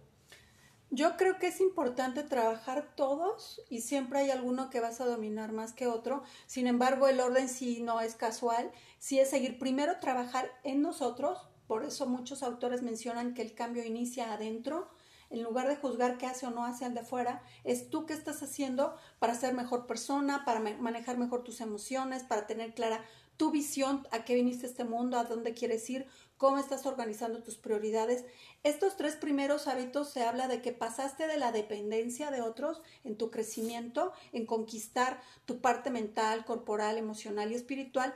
Yo 0.92 1.16
creo 1.16 1.38
que 1.38 1.46
es 1.46 1.60
importante 1.60 2.24
trabajar 2.24 2.94
todos 2.96 3.62
y 3.70 3.82
siempre 3.82 4.18
hay 4.18 4.30
alguno 4.30 4.70
que 4.70 4.80
vas 4.80 5.00
a 5.00 5.06
dominar 5.06 5.52
más 5.52 5.72
que 5.72 5.86
otro. 5.86 6.24
Sin 6.46 6.66
embargo, 6.66 7.06
el 7.06 7.20
orden 7.20 7.48
sí 7.48 7.80
no 7.80 8.00
es 8.00 8.16
casual, 8.16 8.72
sí 8.98 9.20
es 9.20 9.30
seguir 9.30 9.60
primero 9.60 10.00
trabajar 10.00 10.50
en 10.64 10.82
nosotros. 10.82 11.38
Por 11.70 11.84
eso 11.84 12.04
muchos 12.06 12.42
autores 12.42 12.82
mencionan 12.82 13.32
que 13.32 13.42
el 13.42 13.54
cambio 13.54 13.84
inicia 13.84 14.32
adentro 14.32 14.88
en 15.30 15.44
lugar 15.44 15.68
de 15.68 15.76
juzgar 15.76 16.18
qué 16.18 16.26
hace 16.26 16.44
o 16.44 16.50
no 16.50 16.64
hace 16.64 16.84
al 16.84 16.94
de 16.94 17.00
afuera, 17.02 17.44
es 17.62 17.90
tú 17.90 18.06
qué 18.06 18.12
estás 18.12 18.42
haciendo 18.42 18.96
para 19.20 19.36
ser 19.36 19.54
mejor 19.54 19.86
persona, 19.86 20.44
para 20.44 20.58
manejar 20.58 21.16
mejor 21.16 21.44
tus 21.44 21.60
emociones, 21.60 22.24
para 22.24 22.48
tener 22.48 22.74
clara 22.74 23.04
tu 23.36 23.52
visión, 23.52 24.06
a 24.10 24.24
qué 24.24 24.34
viniste 24.34 24.66
a 24.66 24.68
este 24.68 24.84
mundo, 24.84 25.16
a 25.16 25.24
dónde 25.24 25.54
quieres 25.54 25.88
ir, 25.88 26.06
cómo 26.36 26.58
estás 26.58 26.84
organizando 26.86 27.42
tus 27.42 27.56
prioridades. 27.56 28.24
Estos 28.64 28.96
tres 28.96 29.14
primeros 29.14 29.66
hábitos 29.66 30.10
se 30.10 30.24
habla 30.24 30.48
de 30.48 30.60
que 30.60 30.72
pasaste 30.72 31.26
de 31.26 31.38
la 31.38 31.52
dependencia 31.52 32.30
de 32.30 32.42
otros 32.42 32.82
en 33.04 33.16
tu 33.16 33.30
crecimiento, 33.30 34.12
en 34.32 34.44
conquistar 34.44 35.22
tu 35.46 35.60
parte 35.60 35.88
mental, 35.90 36.44
corporal, 36.44 36.98
emocional 36.98 37.52
y 37.52 37.54
espiritual, 37.54 38.14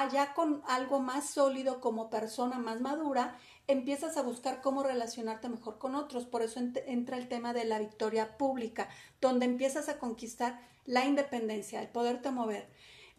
allá 0.00 0.34
con 0.34 0.62
algo 0.66 0.98
más 0.98 1.30
sólido 1.30 1.80
como 1.80 2.10
persona 2.10 2.58
más 2.58 2.80
madura 2.80 3.38
empiezas 3.68 4.16
a 4.16 4.22
buscar 4.22 4.60
cómo 4.60 4.82
relacionarte 4.82 5.48
mejor 5.48 5.78
con 5.78 5.94
otros. 5.94 6.24
Por 6.24 6.42
eso 6.42 6.60
entra 6.60 7.16
el 7.16 7.28
tema 7.28 7.52
de 7.52 7.64
la 7.64 7.78
victoria 7.78 8.36
pública, 8.36 8.88
donde 9.20 9.46
empiezas 9.46 9.88
a 9.88 9.98
conquistar 9.98 10.60
la 10.84 11.04
independencia, 11.04 11.80
el 11.80 11.88
poderte 11.88 12.30
mover. 12.30 12.68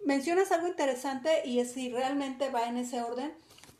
Mencionas 0.04 0.52
algo 0.52 0.68
interesante 0.68 1.48
y 1.48 1.60
es 1.60 1.72
si 1.72 1.90
realmente 1.92 2.50
va 2.50 2.68
en 2.68 2.78
ese 2.78 3.02
orden. 3.02 3.34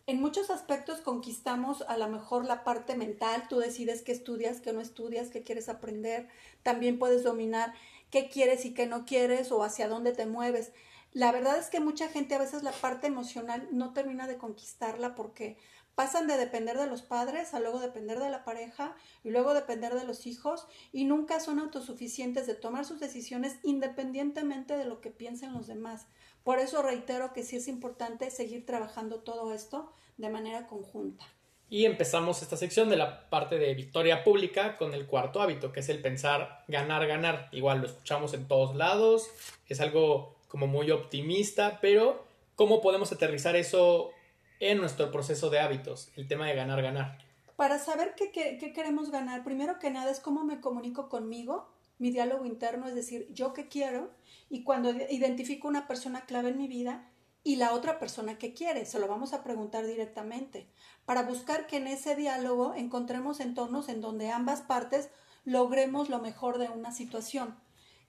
En 0.08 0.22
muchos 0.22 0.50
aspectos 0.50 1.02
conquistamos 1.02 1.84
a 1.88 1.98
lo 1.98 2.08
mejor 2.08 2.46
la 2.46 2.64
parte 2.64 2.96
mental, 2.96 3.48
tú 3.50 3.58
decides 3.58 4.04
qué 4.04 4.14
estudias, 4.14 4.62
qué 4.62 4.72
no 4.72 4.80
estudias, 4.80 5.30
qué 5.30 5.44
quieres 5.44 5.68
aprender, 5.68 6.30
también 6.64 6.98
puedes 6.98 7.24
dominar 7.24 7.74
qué 8.10 8.30
quieres 8.30 8.66
y 8.66 8.74
qué 8.74 8.86
no 8.86 9.06
quieres 9.06 9.52
o 9.52 9.64
hacia 9.64 9.90
dónde 9.90 10.14
te 10.14 10.26
mueves. 10.26 10.72
La 11.16 11.32
verdad 11.32 11.58
es 11.58 11.70
que 11.70 11.80
mucha 11.80 12.10
gente 12.10 12.36
a 12.36 12.40
veces 12.40 12.62
la 12.62 12.74
parte 12.74 13.08
emocional 13.08 13.70
no 13.72 13.94
termina 13.94 14.28
de 14.28 14.38
conquistarla 14.38 15.16
porque 15.16 15.56
pasan 15.96 16.28
de 16.28 16.36
depender 16.36 16.78
de 16.78 16.88
los 16.88 17.04
padres 17.04 17.54
a 17.54 17.62
luego 17.62 17.80
depender 17.80 18.20
de 18.20 18.30
la 18.30 18.44
pareja 18.44 18.98
y 19.24 19.30
luego 19.30 19.54
depender 19.54 19.94
de 19.94 20.04
los 20.04 20.28
hijos 20.28 20.68
y 20.92 21.06
nunca 21.06 21.40
son 21.40 21.60
autosuficientes 21.60 22.48
de 22.48 22.54
tomar 22.54 22.84
sus 22.84 23.00
decisiones 23.00 23.60
independientemente 23.64 24.76
de 24.76 24.84
lo 24.84 25.00
que 25.00 25.10
piensen 25.10 25.54
los 25.54 25.68
demás. 25.68 26.08
Por 26.44 26.60
eso 26.60 26.82
reitero 26.82 27.32
que 27.32 27.44
sí 27.44 27.56
es 27.56 27.70
importante 27.70 28.30
seguir 28.30 28.66
trabajando 28.66 29.22
todo 29.22 29.54
esto 29.54 29.94
de 30.18 30.30
manera 30.30 30.68
conjunta. 30.68 31.26
Y 31.70 31.86
empezamos 31.86 32.42
esta 32.42 32.58
sección 32.58 32.90
de 32.90 32.98
la 32.98 33.30
parte 33.30 33.58
de 33.58 33.74
victoria 33.74 34.26
pública 34.26 34.76
con 34.76 34.94
el 34.94 35.08
cuarto 35.08 35.42
hábito, 35.42 35.72
que 35.72 35.80
es 35.80 35.88
el 35.88 36.02
pensar 36.02 36.66
ganar, 36.68 37.08
ganar. 37.08 37.48
Igual 37.54 37.80
lo 37.80 37.88
escuchamos 37.88 38.34
en 38.34 38.50
todos 38.50 38.76
lados, 38.76 39.30
es 39.70 39.80
algo 39.80 40.35
como 40.48 40.68
muy 40.68 40.92
optimista, 40.92 41.80
pero 41.82 42.26
¿cómo 42.56 42.82
podemos 42.82 43.12
aterrizar 43.12 43.56
eso 43.56 44.12
en 44.60 44.80
nuestro 44.80 45.12
proceso 45.12 45.50
de 45.50 45.60
hábitos, 45.60 46.12
el 46.16 46.28
tema 46.28 46.48
de 46.48 46.56
ganar, 46.56 46.82
ganar. 46.82 47.18
Para 47.56 47.80
saber 47.80 48.16
qué, 48.16 48.32
queremos 48.74 49.12
ganar, 49.12 49.44
primero 49.44 49.80
que 49.80 49.90
nada 49.90 50.12
es 50.12 50.20
cómo 50.20 50.44
me 50.44 50.60
comunico 50.60 51.10
conmigo 51.10 51.70
mi 51.98 52.12
diálogo 52.12 52.46
interno, 52.46 52.88
es 52.88 52.96
decir, 52.96 53.28
yo 53.32 53.54
qué 53.54 53.68
quiero, 53.70 54.12
y 54.50 54.64
cuando 54.64 54.92
identifico 55.10 55.68
una 55.68 55.88
persona 55.88 56.26
clave 56.26 56.50
en 56.50 56.58
mi 56.58 56.68
vida 56.68 57.10
y 57.44 57.56
la 57.56 57.74
otra 57.74 58.00
persona 58.00 58.38
que 58.38 58.54
quiere, 58.54 58.86
se 58.86 59.00
lo 59.00 59.08
vamos 59.08 59.32
a 59.34 59.44
preguntar 59.44 59.86
directamente, 59.86 60.68
para 61.06 61.24
buscar 61.24 61.68
que 61.68 61.78
en 61.78 61.88
ese 61.88 62.16
diálogo 62.16 62.74
encontremos 62.76 63.40
entornos 63.40 63.88
en 63.88 64.02
donde 64.02 64.30
ambas 64.30 64.62
partes 64.62 65.10
logremos 65.46 66.10
lo 66.10 66.20
mejor 66.20 66.58
de 66.58 66.68
una 66.68 66.92
situación. 66.92 67.56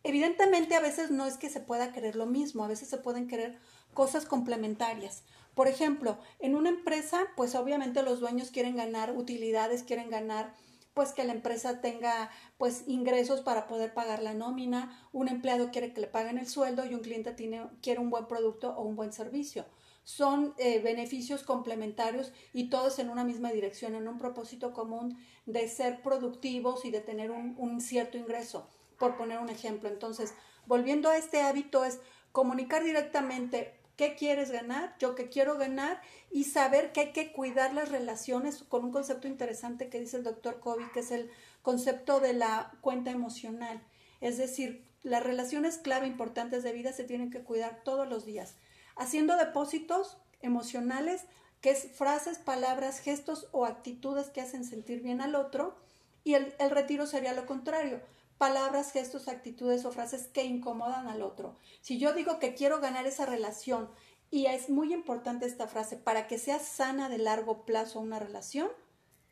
Evidentemente 0.08 0.76
a 0.76 0.80
veces 0.80 1.10
no 1.10 1.26
es 1.26 1.36
que 1.36 1.50
se 1.50 1.58
pueda 1.58 1.92
querer 1.92 2.14
lo 2.14 2.26
mismo, 2.26 2.62
a 2.62 2.68
veces 2.68 2.88
se 2.88 2.96
pueden 2.96 3.26
querer 3.26 3.58
cosas 3.92 4.24
complementarias. 4.24 5.24
Por 5.56 5.66
ejemplo, 5.66 6.16
en 6.38 6.54
una 6.54 6.68
empresa, 6.68 7.26
pues 7.34 7.56
obviamente 7.56 8.04
los 8.04 8.20
dueños 8.20 8.52
quieren 8.52 8.76
ganar 8.76 9.16
utilidades, 9.16 9.82
quieren 9.82 10.08
ganar 10.08 10.54
pues 10.94 11.10
que 11.10 11.24
la 11.24 11.32
empresa 11.32 11.80
tenga 11.80 12.30
pues 12.56 12.84
ingresos 12.86 13.40
para 13.40 13.66
poder 13.66 13.94
pagar 13.94 14.22
la 14.22 14.32
nómina, 14.32 14.96
un 15.12 15.26
empleado 15.26 15.72
quiere 15.72 15.92
que 15.92 16.02
le 16.02 16.06
paguen 16.06 16.38
el 16.38 16.46
sueldo 16.46 16.86
y 16.86 16.94
un 16.94 17.00
cliente 17.00 17.32
tiene, 17.32 17.66
quiere 17.82 17.98
un 17.98 18.08
buen 18.08 18.28
producto 18.28 18.76
o 18.76 18.84
un 18.84 18.94
buen 18.94 19.12
servicio. 19.12 19.64
Son 20.04 20.54
eh, 20.58 20.78
beneficios 20.78 21.42
complementarios 21.42 22.32
y 22.52 22.70
todos 22.70 23.00
en 23.00 23.10
una 23.10 23.24
misma 23.24 23.50
dirección, 23.50 23.96
en 23.96 24.06
un 24.06 24.18
propósito 24.18 24.72
común 24.72 25.18
de 25.46 25.66
ser 25.66 26.00
productivos 26.00 26.84
y 26.84 26.92
de 26.92 27.00
tener 27.00 27.32
un, 27.32 27.56
un 27.58 27.80
cierto 27.80 28.16
ingreso, 28.16 28.68
por 28.98 29.16
poner 29.16 29.38
un 29.38 29.48
ejemplo. 29.48 29.88
Entonces, 29.88 30.34
volviendo 30.66 31.08
a 31.08 31.16
este 31.16 31.42
hábito 31.42 31.84
es 31.84 32.00
comunicar 32.32 32.84
directamente 32.84 33.74
qué 33.96 34.14
quieres 34.14 34.50
ganar, 34.50 34.94
yo 34.98 35.14
qué 35.14 35.28
quiero 35.28 35.56
ganar 35.56 36.00
y 36.30 36.44
saber 36.44 36.92
que 36.92 37.00
hay 37.00 37.12
que 37.12 37.32
cuidar 37.32 37.72
las 37.72 37.90
relaciones 37.90 38.62
con 38.62 38.84
un 38.84 38.92
concepto 38.92 39.26
interesante 39.26 39.88
que 39.88 40.00
dice 40.00 40.18
el 40.18 40.22
doctor 40.22 40.60
Covey, 40.60 40.86
que 40.92 41.00
es 41.00 41.10
el 41.10 41.30
concepto 41.62 42.20
de 42.20 42.34
la 42.34 42.72
cuenta 42.82 43.10
emocional. 43.10 43.82
Es 44.20 44.36
decir, 44.36 44.84
las 45.02 45.22
relaciones 45.22 45.78
clave 45.78 46.06
importantes 46.06 46.62
de 46.62 46.72
vida 46.72 46.92
se 46.92 47.04
tienen 47.04 47.30
que 47.30 47.42
cuidar 47.42 47.82
todos 47.84 48.08
los 48.08 48.26
días, 48.26 48.56
haciendo 48.96 49.36
depósitos 49.36 50.18
emocionales, 50.42 51.24
que 51.60 51.70
es 51.70 51.90
frases, 51.92 52.38
palabras, 52.38 53.00
gestos 53.00 53.48
o 53.52 53.64
actitudes 53.64 54.28
que 54.28 54.42
hacen 54.42 54.64
sentir 54.64 55.00
bien 55.02 55.20
al 55.20 55.34
otro, 55.34 55.76
y 56.22 56.34
el 56.34 56.70
retiro 56.70 57.06
sería 57.06 57.32
lo 57.32 57.46
contrario, 57.46 58.00
palabras, 58.38 58.92
gestos, 58.92 59.28
actitudes 59.28 59.84
o 59.84 59.92
frases 59.92 60.28
que 60.28 60.44
incomodan 60.44 61.08
al 61.08 61.22
otro. 61.22 61.56
Si 61.80 61.98
yo 61.98 62.12
digo 62.12 62.38
que 62.38 62.54
quiero 62.54 62.80
ganar 62.80 63.06
esa 63.06 63.26
relación 63.26 63.90
y 64.30 64.46
es 64.46 64.68
muy 64.68 64.92
importante 64.92 65.46
esta 65.46 65.68
frase, 65.68 65.96
para 65.96 66.26
que 66.26 66.38
sea 66.38 66.58
sana 66.58 67.08
de 67.08 67.18
largo 67.18 67.64
plazo 67.64 68.00
una 68.00 68.18
relación, 68.18 68.68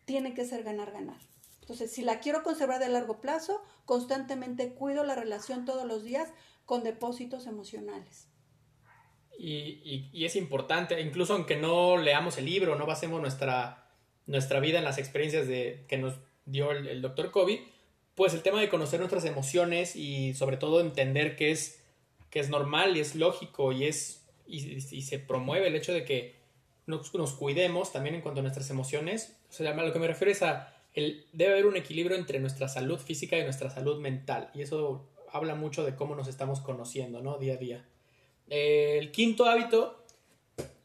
tiene 0.04 0.34
que 0.34 0.44
ser 0.44 0.62
ganar, 0.62 0.92
ganar. 0.92 1.18
Entonces, 1.60 1.90
si 1.90 2.02
la 2.02 2.20
quiero 2.20 2.42
conservar 2.42 2.78
de 2.78 2.88
largo 2.88 3.20
plazo, 3.20 3.62
constantemente 3.86 4.74
cuido 4.74 5.02
la 5.04 5.14
relación 5.14 5.64
todos 5.64 5.86
los 5.86 6.04
días 6.04 6.30
con 6.66 6.84
depósitos 6.84 7.46
emocionales. 7.46 8.28
Y, 9.38 10.10
y, 10.12 10.24
es 10.24 10.36
importante, 10.36 11.00
incluso 11.00 11.34
aunque 11.34 11.56
no 11.56 11.96
leamos 11.96 12.38
el 12.38 12.44
libro, 12.44 12.76
no 12.76 12.86
basemos 12.86 13.20
nuestra, 13.20 13.88
nuestra 14.26 14.60
vida 14.60 14.78
en 14.78 14.84
las 14.84 14.98
experiencias 14.98 15.48
de, 15.48 15.84
que 15.88 15.98
nos 15.98 16.14
dio 16.44 16.70
el, 16.70 16.86
el 16.86 17.02
doctor 17.02 17.32
Kobe, 17.32 17.66
pues 18.14 18.34
el 18.34 18.42
tema 18.42 18.60
de 18.60 18.68
conocer 18.68 19.00
nuestras 19.00 19.24
emociones 19.24 19.96
y 19.96 20.34
sobre 20.34 20.56
todo 20.56 20.80
entender 20.80 21.36
que 21.36 21.50
es, 21.50 21.82
que 22.30 22.40
es 22.40 22.48
normal 22.48 22.96
y 22.96 23.00
es 23.00 23.14
lógico 23.14 23.72
y, 23.72 23.84
es, 23.84 24.24
y, 24.46 25.02
se 25.02 25.18
promueve 25.18 25.68
el 25.68 25.74
hecho 25.74 25.92
de 25.92 26.04
que 26.04 26.36
nos, 26.86 27.12
nos, 27.14 27.32
cuidemos 27.32 27.92
también 27.92 28.14
en 28.14 28.20
cuanto 28.20 28.40
a 28.40 28.42
nuestras 28.42 28.70
emociones. 28.70 29.36
O 29.48 29.52
sea, 29.52 29.70
a 29.70 29.82
lo 29.82 29.92
que 29.92 29.98
me 29.98 30.06
refiero 30.06 30.30
es 30.30 30.42
a, 30.42 30.74
el, 30.94 31.26
debe 31.32 31.52
haber 31.52 31.66
un 31.66 31.76
equilibrio 31.76 32.16
entre 32.16 32.38
nuestra 32.38 32.68
salud 32.68 32.98
física 32.98 33.36
y 33.36 33.42
nuestra 33.42 33.70
salud 33.70 34.00
mental. 34.00 34.50
Y 34.54 34.62
eso 34.62 35.10
habla 35.32 35.56
mucho 35.56 35.84
de 35.84 35.96
cómo 35.96 36.14
nos 36.14 36.28
estamos 36.28 36.60
conociendo, 36.60 37.20
¿no? 37.20 37.38
Día 37.38 37.54
a 37.54 37.56
día. 37.56 37.84
el 38.48 39.10
quinto 39.10 39.46
hábito 39.46 40.04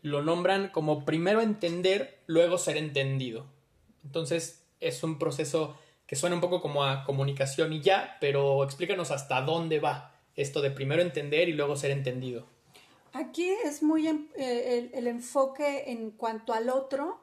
lo 0.02 0.24
nombran 0.24 0.70
como 0.70 1.06
primero 1.06 1.42
entender, 1.42 2.20
luego 2.26 2.58
ser 2.58 2.78
entendido. 2.78 3.46
Entonces 4.04 4.66
es 4.80 5.04
un 5.04 5.20
proceso 5.20 5.78
que 6.10 6.16
suena 6.16 6.34
un 6.34 6.42
poco 6.42 6.60
como 6.60 6.84
a 6.84 7.04
comunicación 7.04 7.72
y 7.72 7.82
ya, 7.82 8.18
pero 8.20 8.64
explícanos 8.64 9.12
hasta 9.12 9.44
dónde 9.44 9.80
va 9.80 10.16
esto 10.36 10.60
de 10.60 10.72
primero 10.72 11.04
entender 11.04 11.50
y 11.50 11.54
luego 11.54 11.76
ser 11.76 11.92
entendido. 11.92 12.48
Aquí 13.14 13.48
es 13.64 13.84
muy 13.84 14.08
eh, 14.36 14.90
el, 14.92 15.06
enfoque 15.06 15.92
en 15.92 16.10
cuanto 16.10 16.54
al 16.54 16.70
otro, 16.70 17.20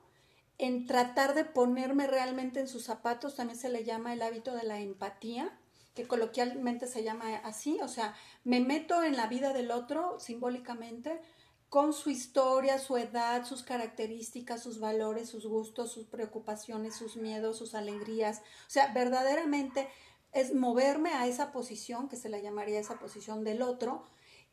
en 0.58 0.86
tratar 0.86 1.34
de 1.34 1.44
ponerme 1.44 2.06
realmente 2.06 2.60
en 2.60 2.68
sus 2.68 2.84
zapatos, 2.84 3.34
también 3.34 3.58
se 3.58 3.70
le 3.70 3.82
llama 3.82 4.12
el 4.12 4.22
hábito 4.22 4.54
de 4.54 4.62
la 4.62 4.78
empatía, 4.78 5.58
que 5.96 6.06
coloquialmente 6.06 6.86
se 6.86 7.02
llama 7.02 7.34
así, 7.42 7.80
o 7.82 7.88
sea, 7.88 8.14
me 8.44 8.60
meto 8.60 9.02
en 9.02 9.16
la 9.16 9.26
vida 9.26 9.52
del 9.52 9.72
otro 9.72 10.20
simbólicamente, 10.20 11.20
con 11.68 11.92
su 11.92 12.10
historia, 12.10 12.78
su 12.78 12.96
edad, 12.96 13.44
sus 13.44 13.62
características, 13.62 14.62
sus 14.62 14.78
valores, 14.78 15.28
sus 15.28 15.46
gustos, 15.46 15.92
sus 15.92 16.06
preocupaciones, 16.06 16.94
sus 16.94 17.16
miedos, 17.16 17.58
sus 17.58 17.74
alegrías. 17.74 18.38
O 18.38 18.70
sea, 18.70 18.92
verdaderamente 18.92 19.88
es 20.32 20.54
moverme 20.54 21.10
a 21.10 21.26
esa 21.26 21.50
posición, 21.52 22.08
que 22.08 22.16
se 22.16 22.28
la 22.28 22.38
llamaría 22.38 22.78
esa 22.78 22.98
posición 22.98 23.42
del 23.42 23.62
otro, 23.62 24.04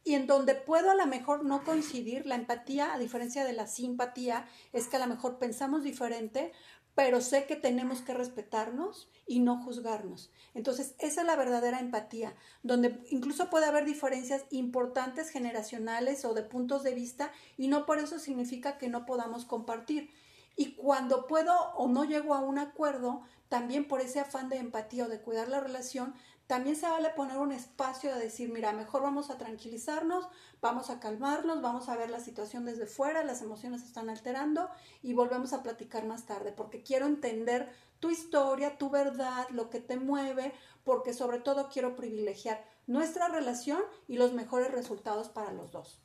y 0.06 0.16
en 0.16 0.28
donde 0.28 0.56
puedo 0.56 0.92
a 0.92 0.96
lo 0.96 1.06
mejor 1.06 1.46
no 1.46 1.64
coincidir, 1.64 2.26
la 2.26 2.36
empatía, 2.36 2.94
a 2.94 3.00
diferencia 3.00 3.46
de 3.46 3.54
la 3.54 3.68
simpatía, 3.68 4.48
es 4.74 4.88
que 4.88 4.98
a 4.98 5.00
lo 5.00 5.08
mejor 5.08 5.40
pensamos 5.40 5.84
diferente, 5.84 6.52
pero 6.96 7.22
sé 7.22 7.46
que 7.46 7.56
tenemos 7.56 8.02
que 8.02 8.14
respetarnos 8.14 9.10
y 9.26 9.40
no 9.40 9.64
juzgarnos. 9.64 10.32
Entonces, 10.54 10.96
esa 11.00 11.22
es 11.22 11.28
la 11.28 11.36
verdadera 11.36 11.80
empatía, 11.80 12.36
donde 12.62 13.04
incluso 13.10 13.50
puede 13.50 13.66
haber 13.66 13.86
diferencias 13.86 14.46
importantes 14.52 15.30
generacionales 15.30 16.26
o 16.26 16.34
de 16.34 16.44
puntos 16.44 16.84
de 16.84 16.94
vista 16.94 17.32
y 17.58 17.68
no 17.68 17.86
por 17.86 17.98
eso 17.98 18.20
significa 18.20 18.78
que 18.78 18.90
no 18.90 19.06
podamos 19.06 19.46
compartir. 19.46 20.12
Y 20.56 20.76
cuando 20.76 21.26
puedo 21.26 21.54
o 21.76 21.88
no 21.88 22.04
llego 22.04 22.36
a 22.36 22.40
un 22.40 22.60
acuerdo, 22.60 23.22
también 23.50 23.88
por 23.88 24.02
ese 24.02 24.20
afán 24.20 24.50
de 24.50 24.58
empatía 24.58 25.06
o 25.06 25.10
de 25.10 25.22
cuidar 25.22 25.48
la 25.48 25.60
relación, 25.60 26.14
también 26.48 26.76
se 26.76 26.88
vale 26.88 27.10
poner 27.10 27.38
un 27.38 27.52
espacio 27.52 28.14
de 28.14 28.22
decir, 28.22 28.52
mira, 28.52 28.74
mejor 28.74 29.02
vamos 29.02 29.30
a 29.30 29.38
tranquilizarnos, 29.38 30.28
vamos 30.62 30.90
a 30.90 31.00
calmarnos, 31.00 31.62
vamos 31.62 31.90
a 31.90 31.96
ver 31.96 32.10
la 32.10 32.20
situación 32.20 32.66
desde 32.66 32.86
fuera, 32.86 33.24
las 33.24 33.42
emociones 33.42 33.84
están 33.84 34.10
alterando 34.10 34.70
y 35.02 35.14
volvemos 35.14 35.54
a 35.54 35.64
platicar 35.64 36.06
más 36.06 36.26
tarde, 36.26 36.52
porque 36.52 36.84
quiero 36.84 37.06
entender 37.06 37.72
tu 38.00 38.10
historia, 38.10 38.78
tu 38.78 38.90
verdad, 38.90 39.48
lo 39.52 39.70
que 39.70 39.80
te 39.80 39.98
mueve, 39.98 40.54
porque 40.84 41.14
sobre 41.14 41.40
todo 41.40 41.70
quiero 41.70 41.96
privilegiar 41.96 42.64
nuestra 42.88 43.30
relación 43.30 43.82
y 44.08 44.18
los 44.18 44.34
mejores 44.34 44.72
resultados 44.72 45.30
para 45.30 45.54
los 45.54 45.72
dos. 45.72 46.02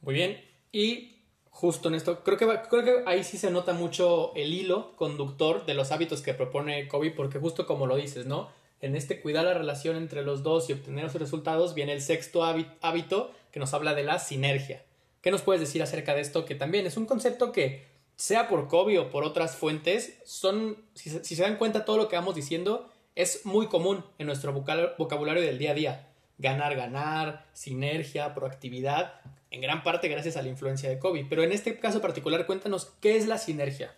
Muy 0.00 0.14
bien, 0.14 0.42
y 0.72 1.22
justo 1.50 1.88
en 1.88 1.94
esto, 1.94 2.22
creo 2.22 2.38
que, 2.38 2.46
creo 2.70 2.84
que 2.84 3.02
ahí 3.06 3.24
sí 3.24 3.36
se 3.36 3.50
nota 3.50 3.74
mucho 3.74 4.34
el 4.34 4.52
hilo 4.52 4.96
conductor 4.96 5.66
de 5.66 5.74
los 5.74 5.92
hábitos 5.92 6.22
que 6.22 6.32
propone 6.32 6.88
Kobe, 6.88 7.10
porque 7.10 7.38
justo 7.38 7.66
como 7.66 7.86
lo 7.86 7.96
dices, 7.96 8.24
¿no? 8.26 8.48
En 8.80 8.94
este 8.94 9.20
cuidar 9.20 9.44
la 9.44 9.54
relación 9.54 9.96
entre 9.96 10.22
los 10.22 10.42
dos 10.42 10.68
y 10.68 10.72
obtener 10.72 11.06
esos 11.06 11.20
resultados 11.20 11.74
viene 11.74 11.92
el 11.92 12.02
sexto 12.02 12.44
hábito 12.44 13.32
que 13.50 13.60
nos 13.60 13.72
habla 13.72 13.94
de 13.94 14.04
la 14.04 14.18
sinergia. 14.18 14.82
¿Qué 15.22 15.30
nos 15.30 15.42
puedes 15.42 15.60
decir 15.60 15.82
acerca 15.82 16.14
de 16.14 16.20
esto? 16.20 16.44
Que 16.44 16.54
también 16.54 16.86
es 16.86 16.96
un 16.96 17.06
concepto 17.06 17.52
que 17.52 17.84
sea 18.16 18.48
por 18.48 18.68
Kobe 18.68 18.98
o 18.98 19.10
por 19.10 19.24
otras 19.24 19.56
fuentes, 19.56 20.18
son, 20.24 20.76
si, 20.94 21.10
se 21.10 21.42
dan 21.42 21.56
cuenta, 21.56 21.84
todo 21.84 21.98
lo 21.98 22.08
que 22.08 22.16
vamos 22.16 22.34
diciendo 22.34 22.90
es 23.14 23.44
muy 23.44 23.66
común 23.66 24.04
en 24.18 24.26
nuestro 24.26 24.52
vocabulario 24.52 25.42
del 25.42 25.58
día 25.58 25.70
a 25.70 25.74
día. 25.74 26.08
Ganar, 26.38 26.76
ganar, 26.76 27.46
sinergia, 27.54 28.34
proactividad, 28.34 29.20
en 29.50 29.60
gran 29.62 29.82
parte 29.82 30.08
gracias 30.08 30.36
a 30.36 30.42
la 30.42 30.48
influencia 30.48 30.88
de 30.88 30.98
Kobe. 30.98 31.26
Pero 31.28 31.42
en 31.42 31.52
este 31.52 31.78
caso 31.78 32.00
particular, 32.00 32.46
cuéntanos, 32.46 32.92
¿qué 33.00 33.16
es 33.16 33.26
la 33.26 33.38
sinergia? 33.38 33.94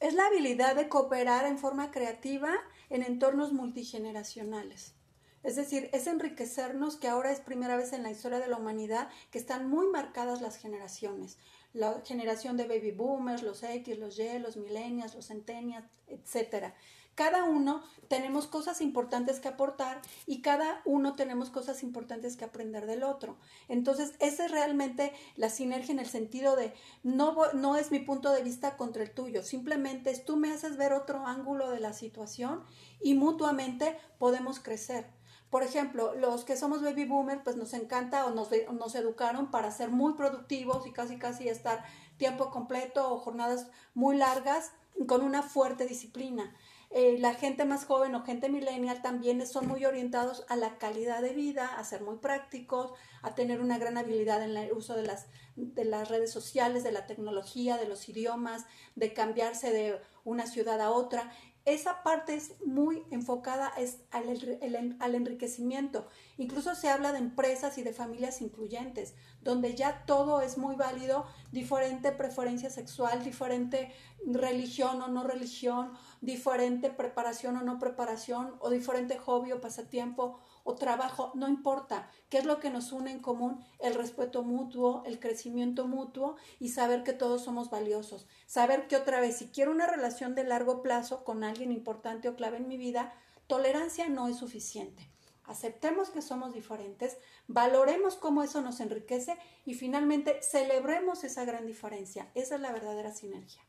Es 0.00 0.14
la 0.14 0.26
habilidad 0.26 0.74
de 0.74 0.88
cooperar 0.88 1.46
en 1.46 1.58
forma 1.58 1.92
creativa 1.92 2.52
en 2.92 3.02
entornos 3.02 3.52
multigeneracionales. 3.52 4.94
Es 5.42 5.56
decir, 5.56 5.90
es 5.92 6.06
enriquecernos 6.06 6.96
que 6.96 7.08
ahora 7.08 7.32
es 7.32 7.40
primera 7.40 7.76
vez 7.76 7.92
en 7.92 8.04
la 8.04 8.12
historia 8.12 8.38
de 8.38 8.46
la 8.46 8.58
humanidad 8.58 9.08
que 9.32 9.38
están 9.38 9.68
muy 9.68 9.88
marcadas 9.88 10.40
las 10.40 10.56
generaciones 10.56 11.36
la 11.72 12.02
generación 12.04 12.56
de 12.56 12.66
baby 12.66 12.90
boomers, 12.90 13.42
los 13.42 13.62
X, 13.62 13.98
los 13.98 14.18
Y, 14.18 14.38
los 14.38 14.56
millennials, 14.56 15.14
los 15.14 15.28
centennials, 15.28 15.86
etcétera. 16.06 16.74
Cada 17.14 17.44
uno 17.44 17.82
tenemos 18.08 18.46
cosas 18.46 18.80
importantes 18.80 19.40
que 19.40 19.48
aportar 19.48 20.00
y 20.26 20.42
cada 20.42 20.82
uno 20.84 21.14
tenemos 21.14 21.50
cosas 21.50 21.82
importantes 21.82 22.36
que 22.36 22.44
aprender 22.44 22.86
del 22.86 23.04
otro. 23.04 23.36
Entonces, 23.68 24.12
esa 24.18 24.46
es 24.46 24.50
realmente 24.50 25.12
la 25.36 25.48
sinergia 25.48 25.92
en 25.92 25.98
el 25.98 26.06
sentido 26.06 26.56
de 26.56 26.72
no, 27.02 27.36
no 27.54 27.76
es 27.76 27.90
mi 27.90 27.98
punto 27.98 28.32
de 28.32 28.42
vista 28.42 28.76
contra 28.76 29.02
el 29.02 29.12
tuyo, 29.12 29.42
simplemente 29.42 30.10
es 30.10 30.24
tú 30.24 30.36
me 30.36 30.52
haces 30.52 30.76
ver 30.76 30.92
otro 30.92 31.26
ángulo 31.26 31.70
de 31.70 31.80
la 31.80 31.92
situación 31.92 32.64
y 33.00 33.14
mutuamente 33.14 33.96
podemos 34.18 34.60
crecer. 34.60 35.06
Por 35.52 35.62
ejemplo, 35.62 36.14
los 36.14 36.44
que 36.44 36.56
somos 36.56 36.82
baby 36.82 37.04
boomer, 37.04 37.42
pues 37.42 37.56
nos 37.56 37.74
encanta 37.74 38.24
o 38.24 38.30
nos, 38.30 38.48
nos 38.72 38.94
educaron 38.94 39.50
para 39.50 39.70
ser 39.70 39.90
muy 39.90 40.14
productivos 40.14 40.86
y 40.86 40.92
casi 40.92 41.18
casi 41.18 41.46
estar 41.46 41.84
tiempo 42.16 42.50
completo 42.50 43.12
o 43.12 43.18
jornadas 43.18 43.66
muy 43.92 44.16
largas 44.16 44.72
con 45.06 45.22
una 45.22 45.42
fuerte 45.42 45.86
disciplina. 45.86 46.54
Eh, 46.94 47.16
la 47.18 47.32
gente 47.34 47.64
más 47.64 47.86
joven 47.86 48.14
o 48.14 48.22
gente 48.22 48.50
millennial 48.50 49.00
también 49.00 49.46
son 49.46 49.66
muy 49.66 49.86
orientados 49.86 50.44
a 50.48 50.56
la 50.56 50.76
calidad 50.76 51.22
de 51.22 51.32
vida, 51.32 51.66
a 51.78 51.84
ser 51.84 52.02
muy 52.02 52.18
prácticos, 52.18 52.92
a 53.22 53.34
tener 53.34 53.62
una 53.62 53.78
gran 53.78 53.96
habilidad 53.96 54.42
en 54.42 54.54
el 54.54 54.72
uso 54.72 54.94
de 54.94 55.04
las, 55.06 55.26
de 55.56 55.86
las 55.86 56.10
redes 56.10 56.30
sociales, 56.30 56.84
de 56.84 56.92
la 56.92 57.06
tecnología, 57.06 57.78
de 57.78 57.88
los 57.88 58.08
idiomas, 58.10 58.66
de 58.94 59.14
cambiarse 59.14 59.72
de 59.72 60.00
una 60.24 60.46
ciudad 60.46 60.82
a 60.82 60.90
otra 60.90 61.32
esa 61.64 62.02
parte 62.02 62.34
es 62.34 62.54
muy 62.66 63.04
enfocada 63.10 63.68
es 63.78 64.00
al, 64.10 64.96
al, 64.98 65.14
enriquecimiento. 65.14 66.08
Incluso 66.36 66.74
se 66.74 66.88
habla 66.88 67.12
de 67.12 67.18
empresas 67.18 67.78
y 67.78 67.82
de 67.82 67.92
familias 67.92 68.40
incluyentes, 68.40 69.14
donde 69.42 69.74
ya 69.76 70.04
todo 70.04 70.40
es 70.40 70.58
muy 70.58 70.74
válido, 70.74 71.24
diferente 71.52 72.10
preferencia 72.10 72.68
sexual, 72.68 73.22
diferente 73.22 73.92
religión 74.26 75.02
o 75.02 75.08
no 75.08 75.22
religión, 75.22 75.92
diferente 76.20 76.90
preparación 76.90 77.56
o 77.56 77.62
no 77.62 77.78
preparación, 77.78 78.56
o 78.58 78.70
diferente 78.70 79.18
hobby 79.18 79.52
o 79.52 79.60
pasatiempo 79.60 80.40
o 80.64 80.74
trabajo, 80.74 81.32
no 81.34 81.48
importa, 81.48 82.10
qué 82.28 82.38
es 82.38 82.44
lo 82.44 82.60
que 82.60 82.70
nos 82.70 82.92
une 82.92 83.10
en 83.10 83.20
común, 83.20 83.64
el 83.78 83.94
respeto 83.94 84.42
mutuo, 84.42 85.02
el 85.06 85.18
crecimiento 85.18 85.86
mutuo 85.86 86.36
y 86.58 86.70
saber 86.70 87.02
que 87.02 87.12
todos 87.12 87.42
somos 87.42 87.70
valiosos. 87.70 88.26
Saber 88.46 88.86
que 88.86 88.96
otra 88.96 89.20
vez, 89.20 89.36
si 89.36 89.48
quiero 89.48 89.72
una 89.72 89.86
relación 89.86 90.34
de 90.34 90.44
largo 90.44 90.82
plazo 90.82 91.24
con 91.24 91.44
alguien 91.44 91.72
importante 91.72 92.28
o 92.28 92.36
clave 92.36 92.58
en 92.58 92.68
mi 92.68 92.76
vida, 92.76 93.12
tolerancia 93.46 94.08
no 94.08 94.28
es 94.28 94.38
suficiente. 94.38 95.10
Aceptemos 95.44 96.10
que 96.10 96.22
somos 96.22 96.54
diferentes, 96.54 97.18
valoremos 97.48 98.14
cómo 98.14 98.44
eso 98.44 98.62
nos 98.62 98.78
enriquece 98.78 99.36
y 99.64 99.74
finalmente 99.74 100.40
celebremos 100.40 101.24
esa 101.24 101.44
gran 101.44 101.66
diferencia. 101.66 102.30
Esa 102.34 102.54
es 102.54 102.60
la 102.60 102.72
verdadera 102.72 103.12
sinergia. 103.12 103.62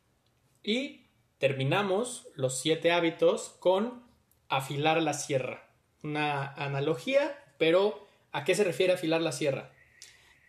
Y 0.61 1.07
terminamos 1.39 2.27
los 2.35 2.59
siete 2.59 2.91
hábitos 2.91 3.49
con 3.59 4.03
afilar 4.49 5.01
la 5.01 5.13
sierra 5.13 5.62
una 6.03 6.53
analogía, 6.53 7.37
pero 7.57 8.07
¿a 8.31 8.43
qué 8.43 8.55
se 8.55 8.63
refiere 8.63 8.93
afilar 8.93 9.21
la 9.21 9.31
sierra? 9.31 9.71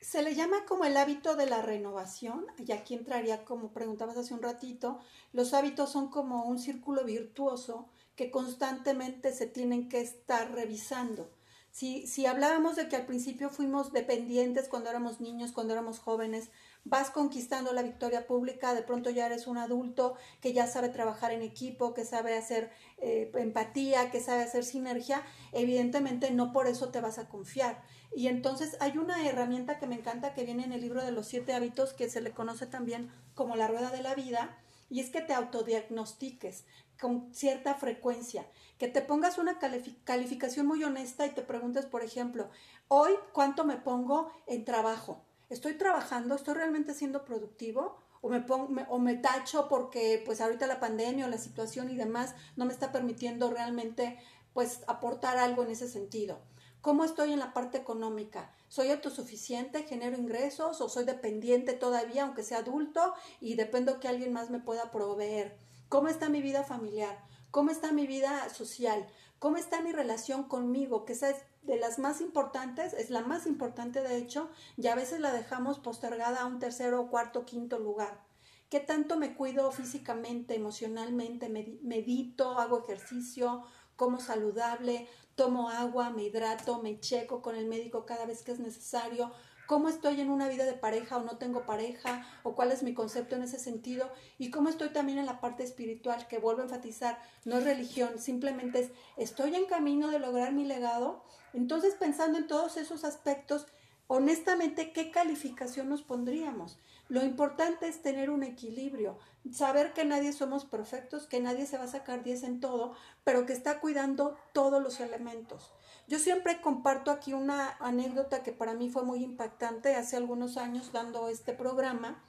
Se 0.01 0.23
le 0.23 0.35
llama 0.35 0.67
como 0.67 0.85
el 0.85 0.97
hábito 0.97 1.35
de 1.35 1.47
la 1.47 1.63
renovación, 1.63 2.47
y 2.59 2.73
aquí 2.73 2.95
entraría 2.95 3.45
como 3.45 3.73
preguntabas 3.73 4.19
hace 4.19 4.35
un 4.35 4.43
ratito, 4.43 5.01
los 5.33 5.55
hábitos 5.55 5.91
son 5.91 6.09
como 6.09 6.45
un 6.45 6.59
círculo 6.59 7.05
virtuoso 7.05 7.89
que 8.15 8.31
constantemente 8.31 9.33
se 9.33 9.47
tienen 9.47 9.89
que 9.89 10.01
estar 10.01 10.53
revisando. 10.53 11.31
Si, 11.75 12.07
si 12.07 12.25
hablábamos 12.25 12.77
de 12.77 12.87
que 12.87 12.95
al 12.95 13.05
principio 13.05 13.51
fuimos 13.51 13.93
dependientes 13.93 14.69
cuando 14.69 14.91
éramos 14.91 15.21
niños, 15.21 15.51
cuando 15.51 15.73
éramos 15.73 15.99
jóvenes, 15.99 16.51
vas 16.85 17.11
conquistando 17.11 17.73
la 17.73 17.83
victoria 17.83 18.29
pública, 18.29 18.75
de 18.75 18.85
pronto 18.85 19.11
ya 19.11 19.27
eres 19.27 19.49
un 19.49 19.59
adulto 19.59 20.15
que 20.41 20.53
ya 20.53 20.69
sabe 20.69 20.89
trabajar 20.89 21.33
en 21.33 21.43
equipo, 21.43 21.93
que 21.93 22.05
sabe 22.05 22.39
hacer 22.39 22.71
eh, 22.99 23.29
empatía, 23.35 24.13
que 24.13 24.21
sabe 24.21 24.45
hacer 24.45 24.63
sinergia, 24.63 25.25
evidentemente 25.51 26.31
no 26.31 26.53
por 26.53 26.69
eso 26.69 26.91
te 26.91 27.01
vas 27.01 27.19
a 27.19 27.29
confiar. 27.29 27.83
Y 28.15 28.29
entonces 28.29 28.77
hay 28.79 28.97
una 28.97 29.29
herramienta 29.29 29.81
que 29.81 29.89
me 29.89 29.97
encanta 29.97 30.33
que 30.33 30.45
viene 30.45 30.63
en 30.63 30.73
el 30.73 30.81
libro 30.81 31.05
de 31.05 31.11
los 31.11 31.27
siete 31.27 31.55
hábitos, 31.55 31.93
que 31.93 32.09
se 32.09 32.21
le 32.21 32.31
conoce 32.31 32.69
también 32.69 33.11
como 33.35 33.57
la 33.57 33.67
rueda 33.67 33.91
de 33.91 34.01
la 34.01 34.15
vida, 34.15 34.57
y 34.91 35.01
es 35.01 35.11
que 35.11 35.23
te 35.23 35.33
autodiagnostiques 35.33 36.67
con 37.01 37.35
cierta 37.35 37.75
frecuencia, 37.75 38.47
que 38.79 38.89
te 38.89 39.03
pongas 39.03 39.39
una 39.39 39.59
calificación 39.59 40.67
muy 40.67 40.83
honesta 40.85 41.27
y 41.27 41.31
te 41.31 41.43
preguntes, 41.43 41.87
por 41.87 42.03
ejemplo, 42.03 42.49
hoy 42.89 43.13
cuánto 43.33 43.65
me 43.65 43.77
pongo 43.77 44.31
en 44.47 44.65
trabajo, 44.65 45.23
¿Estoy 45.51 45.75
trabajando? 45.75 46.35
¿Estoy 46.35 46.55
realmente 46.55 46.95
siendo 46.95 47.25
productivo? 47.25 47.97
O 48.23 48.29
me, 48.31 48.41
pongo, 48.41 48.83
o 48.89 48.99
me 48.99 49.15
tacho 49.17 49.69
porque 49.69 50.23
pues 50.25 50.41
ahorita 50.41 50.67
la 50.67 50.81
pandemia 50.81 51.27
o 51.27 51.29
la 51.29 51.39
situación 51.39 51.91
y 51.91 51.97
demás 51.97 52.35
no 52.57 52.65
me 52.65 52.73
está 52.73 52.91
permitiendo 52.91 53.51
realmente 53.51 54.19
pues 54.55 54.81
aportar 54.87 55.37
algo 55.37 55.63
en 55.63 55.71
ese 55.71 55.89
sentido. 55.89 56.41
¿Cómo 56.81 57.05
estoy 57.05 57.33
en 57.33 57.39
la 57.39 57.53
parte 57.53 57.79
económica? 57.79 58.51
¿Soy 58.69 58.91
autosuficiente? 58.91 59.85
¿Genero 59.85 60.17
ingresos? 60.17 60.81
¿O 60.81 60.89
soy 60.89 61.05
dependiente 61.05 61.75
todavía, 61.75 62.25
aunque 62.25 62.43
sea 62.43 62.59
adulto, 62.59 63.15
y 63.41 63.55
dependo 63.55 64.01
que 64.01 64.09
alguien 64.09 64.33
más 64.33 64.51
me 64.51 64.61
pueda 64.61 64.91
proveer? 64.91 65.57
¿Cómo 65.89 66.09
está 66.09 66.29
mi 66.29 66.43
vida 66.43 66.65
familiar? 66.65 67.25
¿Cómo 67.51 67.71
está 67.71 67.93
mi 67.93 68.07
vida 68.07 68.49
social? 68.49 69.07
¿Cómo 69.39 69.57
está 69.57 69.81
mi 69.81 69.93
relación 69.93 70.45
conmigo? 70.45 71.05
Que 71.05 71.13
esa 71.13 71.31
es 71.31 71.37
de 71.63 71.77
las 71.77 71.99
más 71.99 72.21
importantes, 72.21 72.93
es 72.95 73.11
la 73.11 73.23
más 73.23 73.47
importante 73.47 74.03
de 74.03 74.17
hecho, 74.17 74.51
y 74.77 74.89
a 74.89 74.95
veces 74.95 75.21
la 75.21 75.33
dejamos 75.33 75.79
postergada 75.79 76.41
a 76.41 76.47
un 76.47 76.59
tercero, 76.59 77.09
cuarto, 77.11 77.45
quinto 77.45 77.79
lugar. 77.79 78.25
¿Qué 78.69 78.81
tanto 78.81 79.17
me 79.17 79.35
cuido 79.35 79.71
físicamente, 79.71 80.57
emocionalmente? 80.57 81.49
Medito, 81.49 82.59
hago 82.59 82.83
ejercicio, 82.83 83.63
como 83.97 84.19
saludable, 84.19 85.09
tomo 85.37 85.69
agua, 85.69 86.11
me 86.11 86.25
hidrato, 86.25 86.83
me 86.83 86.99
checo 86.99 87.43
con 87.43 87.55
el 87.55 87.67
médico 87.67 88.05
cada 88.05 88.27
vez 88.27 88.43
que 88.43 88.53
es 88.53 88.59
necesario, 88.59 89.31
cómo 89.67 89.89
estoy 89.89 90.21
en 90.21 90.31
una 90.31 90.49
vida 90.49 90.65
de 90.65 90.75
pareja 90.75 91.17
o 91.17 91.23
no 91.23 91.39
tengo 91.39 91.67
pareja, 91.67 92.27
o 92.43 92.55
cuál 92.55 92.73
es 92.73 92.83
mi 92.83 92.95
concepto 92.95 93.37
en 93.37 93.43
ese 93.43 93.59
sentido, 93.59 94.11
y 94.39 94.51
cómo 94.51 94.69
estoy 94.69 94.91
también 94.91 95.19
en 95.19 95.27
la 95.27 95.41
parte 95.41 95.63
espiritual, 95.63 96.27
que 96.29 96.39
vuelvo 96.39 96.63
a 96.63 96.65
enfatizar, 96.65 97.19
no 97.45 97.59
es 97.59 97.65
religión, 97.65 98.19
simplemente 98.19 98.81
es, 98.81 98.91
estoy 99.17 99.55
en 99.55 99.67
camino 99.67 100.11
de 100.11 100.19
lograr 100.19 100.53
mi 100.53 100.65
legado. 100.65 101.25
Entonces, 101.53 101.95
pensando 101.95 102.39
en 102.39 102.47
todos 102.47 102.77
esos 102.77 103.05
aspectos, 103.05 103.67
honestamente, 104.07 104.93
¿qué 104.93 105.11
calificación 105.11 105.89
nos 105.89 106.03
pondríamos? 106.03 106.79
Lo 107.09 107.23
importante 107.23 107.87
es 107.87 108.03
tener 108.03 108.31
un 108.31 108.43
equilibrio, 108.43 109.19
saber 109.53 109.93
que 109.93 110.05
nadie 110.05 110.33
somos 110.33 110.65
perfectos, 110.65 111.27
que 111.27 111.41
nadie 111.41 111.67
se 111.67 111.77
va 111.77 111.85
a 111.85 111.89
sacar 111.89 112.23
10 112.23 112.45
en 112.45 112.61
todo, 112.61 112.95
pero 113.25 113.45
que 113.45 113.53
está 113.53 113.81
cuidando 113.81 114.37
todos 114.53 114.83
los 114.83 115.01
elementos. 115.01 115.73
Yo 116.07 116.19
siempre 116.19 116.61
comparto 116.61 117.11
aquí 117.11 117.33
una 117.33 117.77
anécdota 117.81 118.43
que 118.43 118.53
para 118.53 118.75
mí 118.75 118.91
fue 118.91 119.05
muy 119.05 119.23
impactante 119.25 119.95
hace 119.97 120.17
algunos 120.17 120.59
años 120.59 120.93
dando 120.93 121.29
este 121.29 121.55
programa 121.55 122.23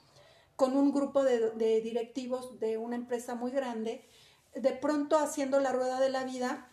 con 0.55 0.77
un 0.77 0.93
grupo 0.93 1.23
de, 1.23 1.81
directivos 1.81 2.57
de 2.59 2.77
una 2.77 2.95
empresa 2.95 3.35
muy 3.35 3.51
grande. 3.51 4.07
De 4.55 4.71
pronto 4.71 5.17
haciendo 5.17 5.59
la 5.59 5.73
rueda 5.73 5.99
de 5.99 6.09
la 6.09 6.23
vida, 6.23 6.69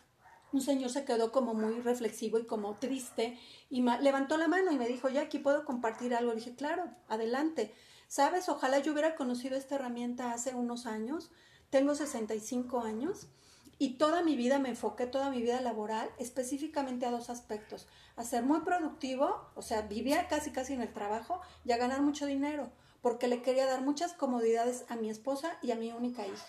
un 0.53 0.61
señor 0.61 0.91
se 0.91 1.05
quedó 1.05 1.33
como 1.33 1.55
muy 1.55 1.81
reflexivo 1.81 2.38
y 2.38 2.47
como 2.47 2.77
triste 2.77 3.37
y 3.69 3.83
levantó 3.83 4.37
la 4.37 4.47
mano 4.47 4.71
y 4.71 4.79
me 4.79 4.87
dijo, 4.87 5.09
ya 5.09 5.23
aquí 5.23 5.41
puedo 5.41 5.65
compartir 5.65 6.15
algo. 6.15 6.31
Le 6.31 6.38
dije, 6.38 6.55
claro, 6.55 6.85
adelante. 7.09 7.75
Sabes, 8.07 8.49
ojalá 8.49 8.79
yo 8.79 8.93
hubiera 8.93 9.17
conocido 9.17 9.57
esta 9.57 9.75
herramienta 9.75 10.33
hace 10.33 10.55
unos 10.55 10.87
años. 10.87 11.33
Tengo 11.71 11.97
65 11.97 12.81
años 12.81 13.27
y 13.83 13.95
toda 13.95 14.23
mi 14.23 14.37
vida 14.37 14.61
me 14.61 14.68
enfoqué, 14.68 15.09
toda 15.09 15.29
mi 15.29 15.42
vida 15.42 15.61
laboral, 15.61 16.09
específicamente 16.21 17.05
a 17.05 17.11
dos 17.11 17.31
aspectos. 17.31 17.88
A 18.14 18.23
ser 18.23 18.45
muy 18.45 18.61
productivo, 18.61 19.51
o 19.57 19.62
sea, 19.62 19.83
vivía 19.83 20.29
casi 20.29 20.53
casi 20.53 20.75
en 20.75 20.83
el 20.83 20.92
trabajo 20.92 21.40
y 21.64 21.73
a 21.73 21.79
ganar 21.79 22.01
mucho 22.01 22.27
dinero, 22.27 22.71
porque 23.01 23.27
le 23.27 23.42
quería 23.42 23.66
dar 23.66 23.83
muchas 23.83 24.12
comodidades 24.12 24.85
a 24.88 24.95
mi 24.95 25.11
esposa 25.11 25.59
y 25.62 25.73
a 25.73 25.75
mi 25.75 25.90
única 25.90 26.25
hija. 26.25 26.47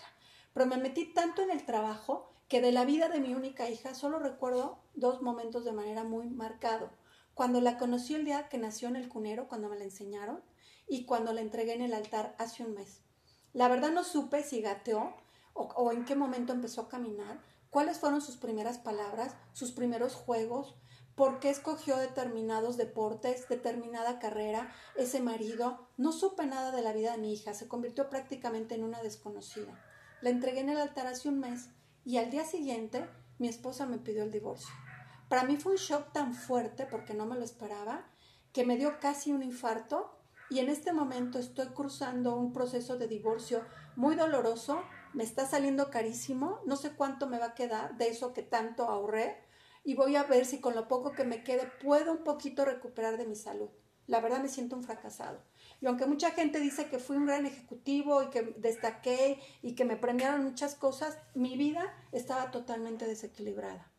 Pero 0.52 0.66
me 0.66 0.76
metí 0.76 1.12
tanto 1.12 1.42
en 1.42 1.50
el 1.50 1.66
trabajo 1.66 2.32
que 2.46 2.60
de 2.60 2.70
la 2.70 2.84
vida 2.84 3.08
de 3.08 3.18
mi 3.18 3.34
única 3.34 3.68
hija 3.68 3.96
solo 3.96 4.20
recuerdo 4.20 4.78
dos 4.94 5.20
momentos 5.20 5.64
de 5.64 5.72
manera 5.72 6.04
muy 6.04 6.28
marcado. 6.28 6.88
Cuando 7.34 7.60
la 7.60 7.78
conocí 7.78 8.14
el 8.14 8.26
día 8.26 8.48
que 8.48 8.58
nació 8.58 8.86
en 8.86 8.94
el 8.94 9.08
cunero, 9.08 9.48
cuando 9.48 9.68
me 9.68 9.76
la 9.76 9.82
enseñaron, 9.82 10.40
y 10.86 11.04
cuando 11.04 11.32
la 11.32 11.40
entregué 11.40 11.72
en 11.72 11.82
el 11.82 11.94
altar 11.94 12.36
hace 12.38 12.62
un 12.62 12.74
mes. 12.74 13.00
La 13.52 13.66
verdad 13.66 13.90
no 13.90 14.04
supe 14.04 14.44
si 14.44 14.60
gateó 14.60 15.14
o, 15.54 15.92
en 15.92 16.04
qué 16.04 16.14
momento 16.14 16.52
empezó 16.52 16.82
a 16.82 16.88
caminar, 16.88 17.40
cuáles 17.70 17.98
fueron 17.98 18.20
sus 18.20 18.36
primeras 18.36 18.78
palabras, 18.78 19.34
sus 19.52 19.72
primeros 19.72 20.14
juegos, 20.14 20.76
por 21.14 21.38
qué 21.38 21.50
escogió 21.50 21.96
determinados 21.96 22.76
deportes, 22.76 23.48
determinada 23.48 24.18
carrera, 24.18 24.72
ese 24.96 25.20
marido. 25.20 25.88
No 25.96 26.12
supe 26.12 26.44
nada 26.44 26.72
de 26.72 26.82
la 26.82 26.92
vida 26.92 27.12
de 27.12 27.18
mi 27.18 27.32
hija, 27.32 27.54
se 27.54 27.68
convirtió 27.68 28.10
prácticamente 28.10 28.74
en 28.74 28.84
una 28.84 29.00
desconocida. 29.02 29.80
La 30.20 30.30
entregué 30.30 30.60
en 30.60 30.70
el 30.70 30.78
altar 30.78 31.06
hace 31.06 31.28
un 31.28 31.38
mes 31.38 31.70
y 32.04 32.18
al 32.18 32.30
día 32.30 32.44
siguiente 32.44 33.08
mi 33.38 33.48
esposa 33.48 33.86
me 33.86 33.98
pidió 33.98 34.24
el 34.24 34.32
divorcio. 34.32 34.74
Para 35.28 35.44
mí 35.44 35.56
fue 35.56 35.72
un 35.72 35.78
shock 35.78 36.12
tan 36.12 36.34
fuerte 36.34 36.86
porque 36.86 37.14
no 37.14 37.26
me 37.26 37.36
lo 37.36 37.44
esperaba 37.44 38.06
que 38.52 38.64
me 38.64 38.76
dio 38.76 39.00
casi 39.00 39.32
un 39.32 39.42
infarto 39.42 40.16
y 40.50 40.58
en 40.60 40.68
este 40.68 40.92
momento 40.92 41.38
estoy 41.38 41.66
cruzando 41.68 42.36
un 42.36 42.52
proceso 42.52 42.96
de 42.96 43.08
divorcio 43.08 43.64
muy 43.96 44.16
doloroso 44.16 44.82
me 45.12 45.22
está 45.22 45.46
saliendo 45.46 45.90
carísimo, 45.90 46.60
no 46.66 46.76
sé 46.76 46.90
cuánto 46.90 47.28
me 47.28 47.38
va 47.38 47.46
a 47.46 47.54
quedar 47.54 47.96
de 47.96 48.08
eso 48.08 48.32
que 48.32 48.42
tanto 48.42 48.84
ahorré 48.84 49.36
y 49.84 49.94
voy 49.94 50.16
a 50.16 50.24
ver 50.24 50.46
si 50.46 50.60
con 50.60 50.74
lo 50.74 50.88
poco 50.88 51.12
que 51.12 51.24
me 51.24 51.44
quede 51.44 51.70
puedo 51.82 52.12
un 52.12 52.24
poquito 52.24 52.64
recuperar 52.64 53.16
de 53.16 53.26
mi 53.26 53.36
salud. 53.36 53.68
La 54.06 54.20
verdad 54.20 54.40
me 54.40 54.48
siento 54.48 54.76
un 54.76 54.82
fracasado. 54.82 55.40
Y 55.80 55.86
aunque 55.86 56.06
mucha 56.06 56.30
gente 56.30 56.60
dice 56.60 56.88
que 56.88 56.98
fui 56.98 57.16
un 57.16 57.26
gran 57.26 57.46
ejecutivo 57.46 58.22
y 58.22 58.26
que 58.28 58.42
destaqué 58.58 59.40
y 59.62 59.74
que 59.74 59.84
me 59.84 59.96
premiaron 59.96 60.44
muchas 60.44 60.74
cosas, 60.74 61.18
mi 61.34 61.56
vida 61.56 61.94
estaba 62.12 62.50
totalmente 62.50 63.06
desequilibrada. 63.06 63.90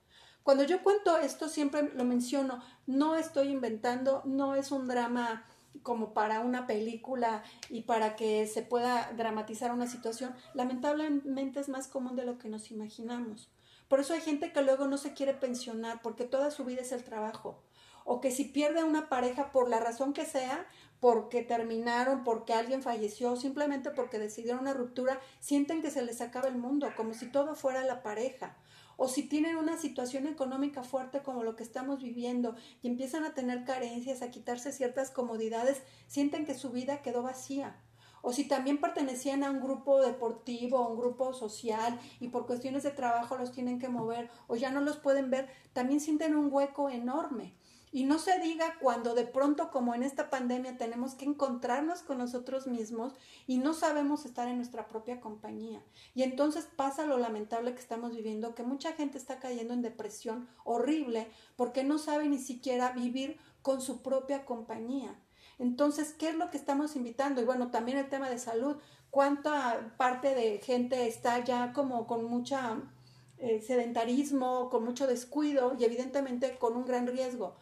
Cuando 0.43 0.63
yo 0.63 0.83
cuento 0.83 1.17
esto, 1.17 1.49
siempre 1.49 1.91
lo 1.95 2.03
menciono, 2.03 2.61
no 2.85 3.15
estoy 3.15 3.47
inventando, 3.47 4.21
no 4.25 4.53
es 4.53 4.71
un 4.71 4.87
drama 4.87 5.47
como 5.83 6.13
para 6.13 6.39
una 6.39 6.67
película 6.67 7.43
y 7.69 7.81
para 7.81 8.15
que 8.15 8.47
se 8.47 8.61
pueda 8.61 9.11
dramatizar 9.15 9.71
una 9.71 9.87
situación, 9.87 10.35
lamentablemente 10.53 11.59
es 11.59 11.69
más 11.69 11.87
común 11.87 12.15
de 12.15 12.25
lo 12.25 12.37
que 12.37 12.49
nos 12.49 12.71
imaginamos. 12.71 13.51
Por 13.87 13.99
eso 13.99 14.13
hay 14.13 14.21
gente 14.21 14.51
que 14.51 14.61
luego 14.61 14.87
no 14.87 14.97
se 14.97 15.13
quiere 15.13 15.33
pensionar 15.33 16.01
porque 16.01 16.25
toda 16.25 16.51
su 16.51 16.65
vida 16.65 16.81
es 16.81 16.91
el 16.91 17.03
trabajo. 17.03 17.61
O 18.03 18.21
que 18.21 18.31
si 18.31 18.45
pierde 18.45 18.81
a 18.81 18.85
una 18.85 19.09
pareja 19.09 19.51
por 19.51 19.69
la 19.69 19.79
razón 19.79 20.13
que 20.13 20.25
sea, 20.25 20.67
porque 20.99 21.43
terminaron, 21.43 22.23
porque 22.23 22.53
alguien 22.53 22.81
falleció, 22.81 23.35
simplemente 23.35 23.91
porque 23.91 24.19
decidieron 24.19 24.61
una 24.61 24.73
ruptura, 24.73 25.19
sienten 25.39 25.81
que 25.81 25.91
se 25.91 26.03
les 26.03 26.21
acaba 26.21 26.47
el 26.47 26.55
mundo, 26.55 26.89
como 26.95 27.13
si 27.13 27.27
todo 27.31 27.55
fuera 27.55 27.83
la 27.83 28.03
pareja. 28.03 28.57
O 28.97 29.07
si 29.07 29.23
tienen 29.23 29.57
una 29.57 29.77
situación 29.77 30.27
económica 30.27 30.83
fuerte 30.83 31.21
como 31.21 31.43
lo 31.43 31.55
que 31.55 31.63
estamos 31.63 32.01
viviendo 32.01 32.55
y 32.81 32.87
empiezan 32.87 33.23
a 33.25 33.33
tener 33.33 33.65
carencias, 33.65 34.21
a 34.21 34.31
quitarse 34.31 34.71
ciertas 34.71 35.11
comodidades, 35.11 35.81
sienten 36.07 36.45
que 36.45 36.55
su 36.55 36.71
vida 36.71 37.01
quedó 37.01 37.23
vacía 37.23 37.75
o 38.27 38.33
si 38.33 38.47
también 38.47 38.81
pertenecían 38.81 39.43
a 39.43 39.51
un 39.51 39.61
grupo 39.61 40.01
deportivo, 40.01 40.79
a 40.79 40.87
un 40.87 40.97
grupo 40.97 41.31
social 41.31 41.99
y 42.19 42.29
por 42.29 42.47
cuestiones 42.47 42.81
de 42.81 42.89
trabajo 42.89 43.37
los 43.37 43.51
tienen 43.51 43.77
que 43.77 43.87
mover 43.87 44.31
o 44.47 44.55
ya 44.55 44.71
no 44.71 44.81
los 44.81 44.97
pueden 44.97 45.29
ver, 45.29 45.47
también 45.73 45.99
sienten 45.99 46.35
un 46.35 46.51
hueco 46.51 46.89
enorme. 46.89 47.53
Y 47.91 48.03
no 48.03 48.19
se 48.19 48.39
diga 48.39 48.77
cuando 48.81 49.15
de 49.15 49.25
pronto, 49.25 49.71
como 49.71 49.95
en 49.95 50.03
esta 50.03 50.29
pandemia, 50.29 50.77
tenemos 50.77 51.15
que 51.15 51.25
encontrarnos 51.25 52.01
con 52.01 52.17
nosotros 52.17 52.67
mismos 52.67 53.13
y 53.47 53.57
no 53.57 53.73
sabemos 53.73 54.25
estar 54.25 54.47
en 54.47 54.57
nuestra 54.57 54.87
propia 54.87 55.21
compañía. 55.21 55.81
Y 56.13 56.23
entonces 56.23 56.67
pasa 56.75 57.05
lo 57.05 57.17
lamentable 57.17 57.73
que 57.73 57.79
estamos 57.79 58.15
viviendo, 58.15 58.55
que 58.55 58.63
mucha 58.63 58.93
gente 58.93 59.17
está 59.17 59.39
cayendo 59.39 59.73
en 59.73 59.81
depresión 59.81 60.47
horrible 60.63 61.27
porque 61.55 61.83
no 61.83 61.97
sabe 61.97 62.27
ni 62.27 62.39
siquiera 62.39 62.91
vivir 62.91 63.37
con 63.61 63.81
su 63.81 64.01
propia 64.01 64.45
compañía. 64.45 65.19
Entonces, 65.57 66.13
¿qué 66.13 66.29
es 66.29 66.35
lo 66.35 66.51
que 66.51 66.57
estamos 66.57 66.95
invitando? 66.95 67.41
Y 67.41 67.45
bueno, 67.45 67.71
también 67.71 67.97
el 67.97 68.09
tema 68.09 68.29
de 68.29 68.37
salud. 68.37 68.77
¿Cuánta 69.09 69.95
parte 69.97 70.35
de 70.35 70.59
gente 70.59 71.07
está 71.07 71.43
ya 71.43 71.71
como 71.71 72.07
con 72.07 72.25
mucha 72.25 72.81
eh, 73.37 73.61
sedentarismo, 73.61 74.69
con 74.69 74.83
mucho 74.83 75.07
descuido 75.07 75.75
y 75.79 75.85
evidentemente 75.85 76.57
con 76.57 76.75
un 76.75 76.85
gran 76.85 77.07
riesgo? 77.07 77.55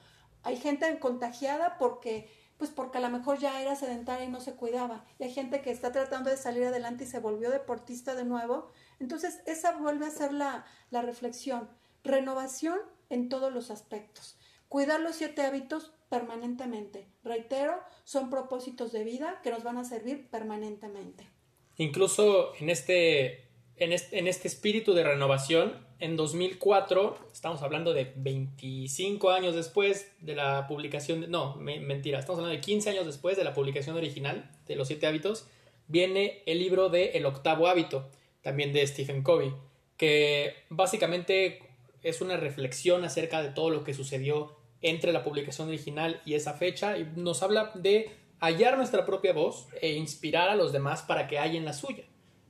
Hay 0.44 0.58
gente 0.58 1.00
contagiada 1.00 1.78
porque 1.78 2.30
pues 2.58 2.70
porque 2.70 3.00
a 3.00 3.02
lo 3.02 3.10
mejor 3.10 3.40
ya 3.40 3.62
era 3.62 3.76
sedentaria 3.76 4.26
y 4.26 4.30
no 4.30 4.40
se 4.40 4.54
cuidaba. 4.54 5.04
Y 5.20 5.24
hay 5.24 5.34
gente 5.34 5.62
que 5.62 5.72
está 5.72 5.92
tratando 5.92 6.30
de 6.30 6.38
salir 6.38 6.64
adelante 6.64 7.04
y 7.04 7.08
se 7.08 7.20
volvió 7.20 7.50
deportista 7.50 8.16
de 8.16 8.26
nuevo. 8.26 8.72
Entonces, 9.00 9.42
esa 9.46 9.74
vuelve 9.78 10.06
a 10.06 10.12
ser 10.12 10.34
la, 10.34 10.66
la 10.90 11.02
reflexión. 11.02 11.70
Renovación 12.04 12.80
en 13.10 13.28
todos 13.28 13.52
los 13.52 13.70
aspectos. 13.72 14.38
Cuidar 14.70 15.02
los 15.02 15.16
siete 15.16 15.42
hábitos 15.42 15.94
permanentemente. 16.10 17.08
Reitero, 17.24 17.80
son 18.04 18.30
propósitos 18.30 18.92
de 18.92 19.04
vida 19.04 19.42
que 19.44 19.52
nos 19.52 19.64
van 19.64 19.78
a 19.78 19.84
servir 19.84 20.30
permanentemente. 20.30 21.30
Incluso 21.78 22.56
en 22.56 22.70
este, 22.70 23.50
en 23.78 23.92
este, 23.92 24.48
espíritu 24.48 24.94
de 24.94 25.04
renovación, 25.04 25.86
en 26.00 26.16
2004, 26.16 27.18
estamos 27.32 27.62
hablando 27.62 27.94
de 27.94 28.14
25 28.16 29.32
años 29.32 29.56
después 29.56 30.12
de 30.20 30.36
la 30.36 30.68
publicación, 30.68 31.22
de, 31.22 31.28
no, 31.28 31.56
mentira, 31.56 32.20
estamos 32.20 32.40
hablando 32.40 32.56
de 32.56 32.62
15 32.62 32.90
años 32.92 33.06
después 33.06 33.36
de 33.36 33.44
la 33.44 33.54
publicación 33.54 33.96
original 33.96 34.52
de 34.68 34.76
Los 34.76 34.88
Siete 34.90 35.08
Hábitos, 35.08 35.48
viene 35.88 36.44
el 36.46 36.60
libro 36.60 36.90
de 36.90 37.12
El 37.12 37.26
Octavo 37.26 37.68
Hábito, 37.68 38.10
también 38.42 38.74
de 38.74 38.86
Stephen 38.86 39.24
Covey, 39.24 39.54
que 39.98 40.56
básicamente 40.70 41.60
es 42.04 42.22
una 42.22 42.38
reflexión 42.38 43.04
acerca 43.06 43.42
de 43.42 43.50
todo 43.50 43.70
lo 43.70 43.84
que 43.84 43.94
sucedió 43.94 44.56
entre 44.82 45.14
la 45.14 45.24
publicación 45.24 45.70
original 45.70 46.22
y 46.26 46.34
esa 46.36 46.54
fecha 46.54 46.98
y 46.98 47.10
nos 47.16 47.42
habla 47.42 47.72
de 47.74 48.12
hallar 48.40 48.78
nuestra 48.78 49.06
propia 49.06 49.32
voz 49.32 49.68
e 49.82 49.94
inspirar 49.94 50.50
a 50.50 50.56
los 50.56 50.74
demás 50.74 51.02
para 51.02 51.28
que 51.28 51.40
hallen 51.40 51.64
la 51.64 51.74
suya. 51.74 52.04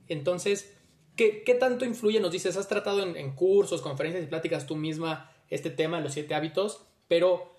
Entonces, 0.08 0.73
¿qué, 1.16 1.42
qué 1.44 1.54
tanto 1.54 1.84
influye? 1.84 2.20
Nos 2.20 2.32
dices, 2.32 2.56
has 2.56 2.68
tratado 2.68 3.02
en, 3.02 3.34
cursos, 3.34 3.82
conferencias 3.82 4.24
y 4.24 4.28
pláticas 4.28 4.66
tú 4.66 4.76
misma 4.76 5.30
este 5.50 5.70
tema 5.70 5.98
de 5.98 6.04
los 6.04 6.12
siete 6.12 6.34
hábitos, 6.34 6.82
pero 7.08 7.52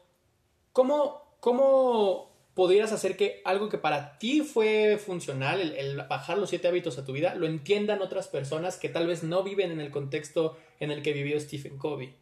¿cómo, 0.74 1.22
cómo 1.40 2.32
podrías 2.54 2.92
hacer 2.92 3.18
que 3.18 3.42
algo 3.46 3.70
que 3.70 3.78
para 3.78 4.18
ti 4.18 4.42
fue 4.42 4.98
funcional, 4.98 5.62
el, 5.62 5.74
el, 5.74 5.98
bajar 6.08 6.38
los 6.38 6.50
siete 6.50 6.68
hábitos 6.68 6.98
a 6.98 7.06
tu 7.06 7.12
vida, 7.12 7.36
lo 7.36 7.48
entiendan 7.48 8.02
otras 8.02 8.28
personas 8.28 8.78
que 8.78 8.90
tal 8.90 9.08
vez 9.08 9.24
no 9.24 9.44
viven 9.44 9.72
en 9.72 9.80
el 9.80 9.92
contexto 9.92 10.58
en 10.80 10.92
el 10.92 11.02
que 11.02 11.14
vivió 11.14 11.40
Stephen 11.40 11.78
Covey? 11.78 12.16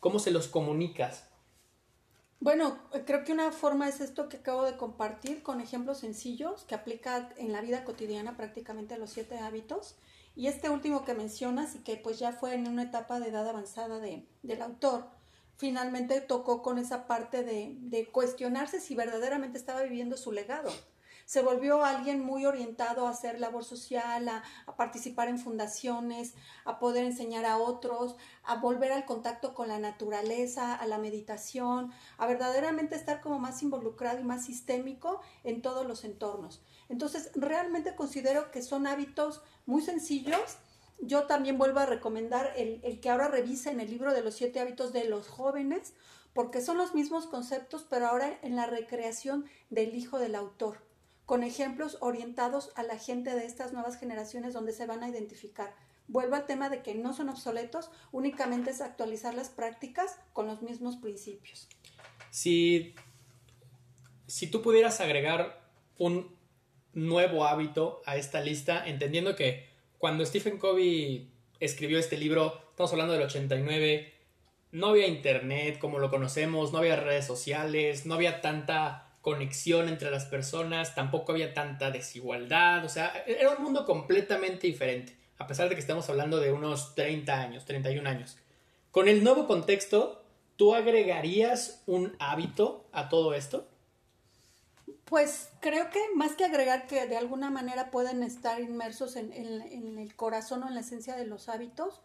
¿Cómo 0.00 0.18
se 0.18 0.30
los 0.30 0.46
comunicas? 0.48 1.28
Bueno, 2.40 2.78
creo 3.04 3.24
que 3.24 3.32
una 3.32 3.50
forma 3.50 3.88
es 3.88 4.00
esto 4.00 4.28
que 4.28 4.36
acabo 4.36 4.64
de 4.64 4.76
compartir 4.76 5.42
con 5.42 5.60
ejemplos 5.60 5.98
sencillos 5.98 6.62
que 6.64 6.76
aplica 6.76 7.30
en 7.36 7.52
la 7.52 7.60
vida 7.60 7.82
cotidiana 7.82 8.36
prácticamente 8.36 8.96
los 8.96 9.10
siete 9.10 9.38
hábitos. 9.38 9.96
Y 10.38 10.46
este 10.46 10.70
último 10.70 11.04
que 11.04 11.14
mencionas 11.14 11.74
y 11.74 11.80
que 11.80 11.96
pues 11.96 12.20
ya 12.20 12.30
fue 12.30 12.54
en 12.54 12.68
una 12.68 12.84
etapa 12.84 13.18
de 13.18 13.30
edad 13.30 13.48
avanzada 13.48 13.98
de, 13.98 14.24
del 14.44 14.62
autor, 14.62 15.10
finalmente 15.56 16.20
tocó 16.20 16.62
con 16.62 16.78
esa 16.78 17.08
parte 17.08 17.42
de, 17.42 17.74
de 17.80 18.06
cuestionarse 18.06 18.78
si 18.78 18.94
verdaderamente 18.94 19.58
estaba 19.58 19.82
viviendo 19.82 20.16
su 20.16 20.30
legado 20.30 20.70
se 21.28 21.42
volvió 21.42 21.84
alguien 21.84 22.24
muy 22.24 22.46
orientado 22.46 23.06
a 23.06 23.10
hacer 23.10 23.38
labor 23.38 23.62
social, 23.62 24.30
a, 24.30 24.42
participar 24.78 25.28
en 25.28 25.38
fundaciones, 25.38 26.32
a 26.64 26.78
poder 26.78 27.04
enseñar 27.04 27.44
a 27.44 27.58
otros, 27.58 28.16
a 28.44 28.54
volver 28.54 28.92
al 28.92 29.04
contacto 29.04 29.52
con 29.52 29.68
la 29.68 29.78
naturaleza, 29.78 30.74
a 30.74 30.86
la 30.86 30.96
meditación, 30.96 31.92
a 32.16 32.26
verdaderamente 32.26 32.94
estar 32.94 33.20
como 33.20 33.38
más 33.38 33.62
involucrado 33.62 34.18
y 34.18 34.24
más 34.24 34.46
sistémico 34.46 35.20
en 35.44 35.60
todos 35.60 35.86
los 35.86 36.04
entornos. 36.04 36.62
Entonces, 36.88 37.30
realmente 37.34 37.94
considero 37.94 38.50
que 38.50 38.62
son 38.62 38.86
hábitos 38.86 39.42
muy 39.66 39.82
sencillos. 39.82 40.56
Yo 40.98 41.26
también 41.26 41.58
vuelvo 41.58 41.80
a 41.80 41.86
recomendar 41.86 42.54
el, 42.56 43.00
que 43.00 43.10
ahora 43.10 43.28
revisen 43.28 43.80
el 43.80 43.90
libro 43.90 44.14
de 44.14 44.22
los 44.22 44.34
siete 44.34 44.60
hábitos 44.60 44.94
de 44.94 45.04
los 45.04 45.28
jóvenes, 45.28 45.92
porque 46.32 46.62
son 46.62 46.78
los 46.78 46.94
mismos 46.94 47.26
conceptos, 47.26 47.84
pero 47.86 48.06
ahora 48.06 48.38
en 48.40 48.56
la 48.56 48.64
recreación 48.64 49.44
del 49.68 49.94
hijo 49.94 50.18
del 50.18 50.34
autor 50.34 50.87
con 51.28 51.44
ejemplos 51.44 51.98
orientados 52.00 52.72
a 52.74 52.82
la 52.82 52.98
gente 52.98 53.34
de 53.34 53.44
estas 53.44 53.74
nuevas 53.74 54.00
generaciones 54.00 54.54
donde 54.54 54.72
se 54.72 54.86
van 54.86 55.02
a 55.02 55.10
identificar. 55.10 55.74
Vuelvo 56.06 56.36
al 56.36 56.46
tema 56.46 56.70
de 56.70 56.80
que 56.80 56.94
no 56.94 57.12
son 57.12 57.28
obsoletos, 57.28 57.90
únicamente 58.12 58.70
es 58.70 58.80
actualizar 58.80 59.34
las 59.34 59.50
prácticas 59.50 60.18
con 60.32 60.46
los 60.46 60.62
mismos 60.62 60.96
principios. 60.96 61.68
Si, 62.30 62.94
si 64.26 64.46
tú 64.46 64.62
pudieras 64.62 65.02
agregar 65.02 65.60
un 65.98 66.34
nuevo 66.94 67.44
hábito 67.44 68.00
a 68.06 68.16
esta 68.16 68.40
lista, 68.40 68.88
entendiendo 68.88 69.36
que 69.36 69.68
cuando 69.98 70.24
Stephen 70.24 70.56
Covey 70.56 71.30
escribió 71.60 71.98
este 71.98 72.16
libro, 72.16 72.58
estamos 72.70 72.90
hablando 72.92 73.12
del 73.12 73.24
89, 73.24 74.14
no 74.72 74.86
había 74.86 75.06
internet 75.06 75.78
como 75.78 75.98
lo 75.98 76.08
conocemos, 76.08 76.72
no 76.72 76.78
había 76.78 76.96
redes 76.96 77.26
sociales, 77.26 78.06
no 78.06 78.14
había 78.14 78.40
tanta 78.40 79.07
conexión 79.20 79.88
entre 79.88 80.10
las 80.10 80.24
personas, 80.24 80.94
tampoco 80.94 81.32
había 81.32 81.54
tanta 81.54 81.90
desigualdad, 81.90 82.84
o 82.84 82.88
sea, 82.88 83.12
era 83.26 83.50
un 83.50 83.62
mundo 83.62 83.84
completamente 83.84 84.66
diferente, 84.66 85.16
a 85.38 85.46
pesar 85.46 85.68
de 85.68 85.74
que 85.74 85.80
estamos 85.80 86.08
hablando 86.08 86.38
de 86.40 86.52
unos 86.52 86.94
30 86.94 87.40
años, 87.40 87.64
31 87.64 88.08
años. 88.08 88.36
Con 88.90 89.08
el 89.08 89.22
nuevo 89.22 89.46
contexto, 89.46 90.24
¿tú 90.56 90.74
agregarías 90.74 91.82
un 91.86 92.16
hábito 92.18 92.86
a 92.92 93.08
todo 93.08 93.34
esto? 93.34 93.68
Pues 95.04 95.50
creo 95.60 95.88
que 95.90 96.00
más 96.14 96.32
que 96.32 96.44
agregar 96.44 96.86
que 96.86 97.06
de 97.06 97.16
alguna 97.16 97.50
manera 97.50 97.90
pueden 97.90 98.22
estar 98.22 98.60
inmersos 98.60 99.16
en, 99.16 99.32
en, 99.32 99.98
el 99.98 100.14
corazón 100.16 100.62
o 100.62 100.68
en 100.68 100.74
la 100.74 100.80
esencia 100.80 101.16
de 101.16 101.26
los 101.26 101.48
hábitos, 101.48 102.02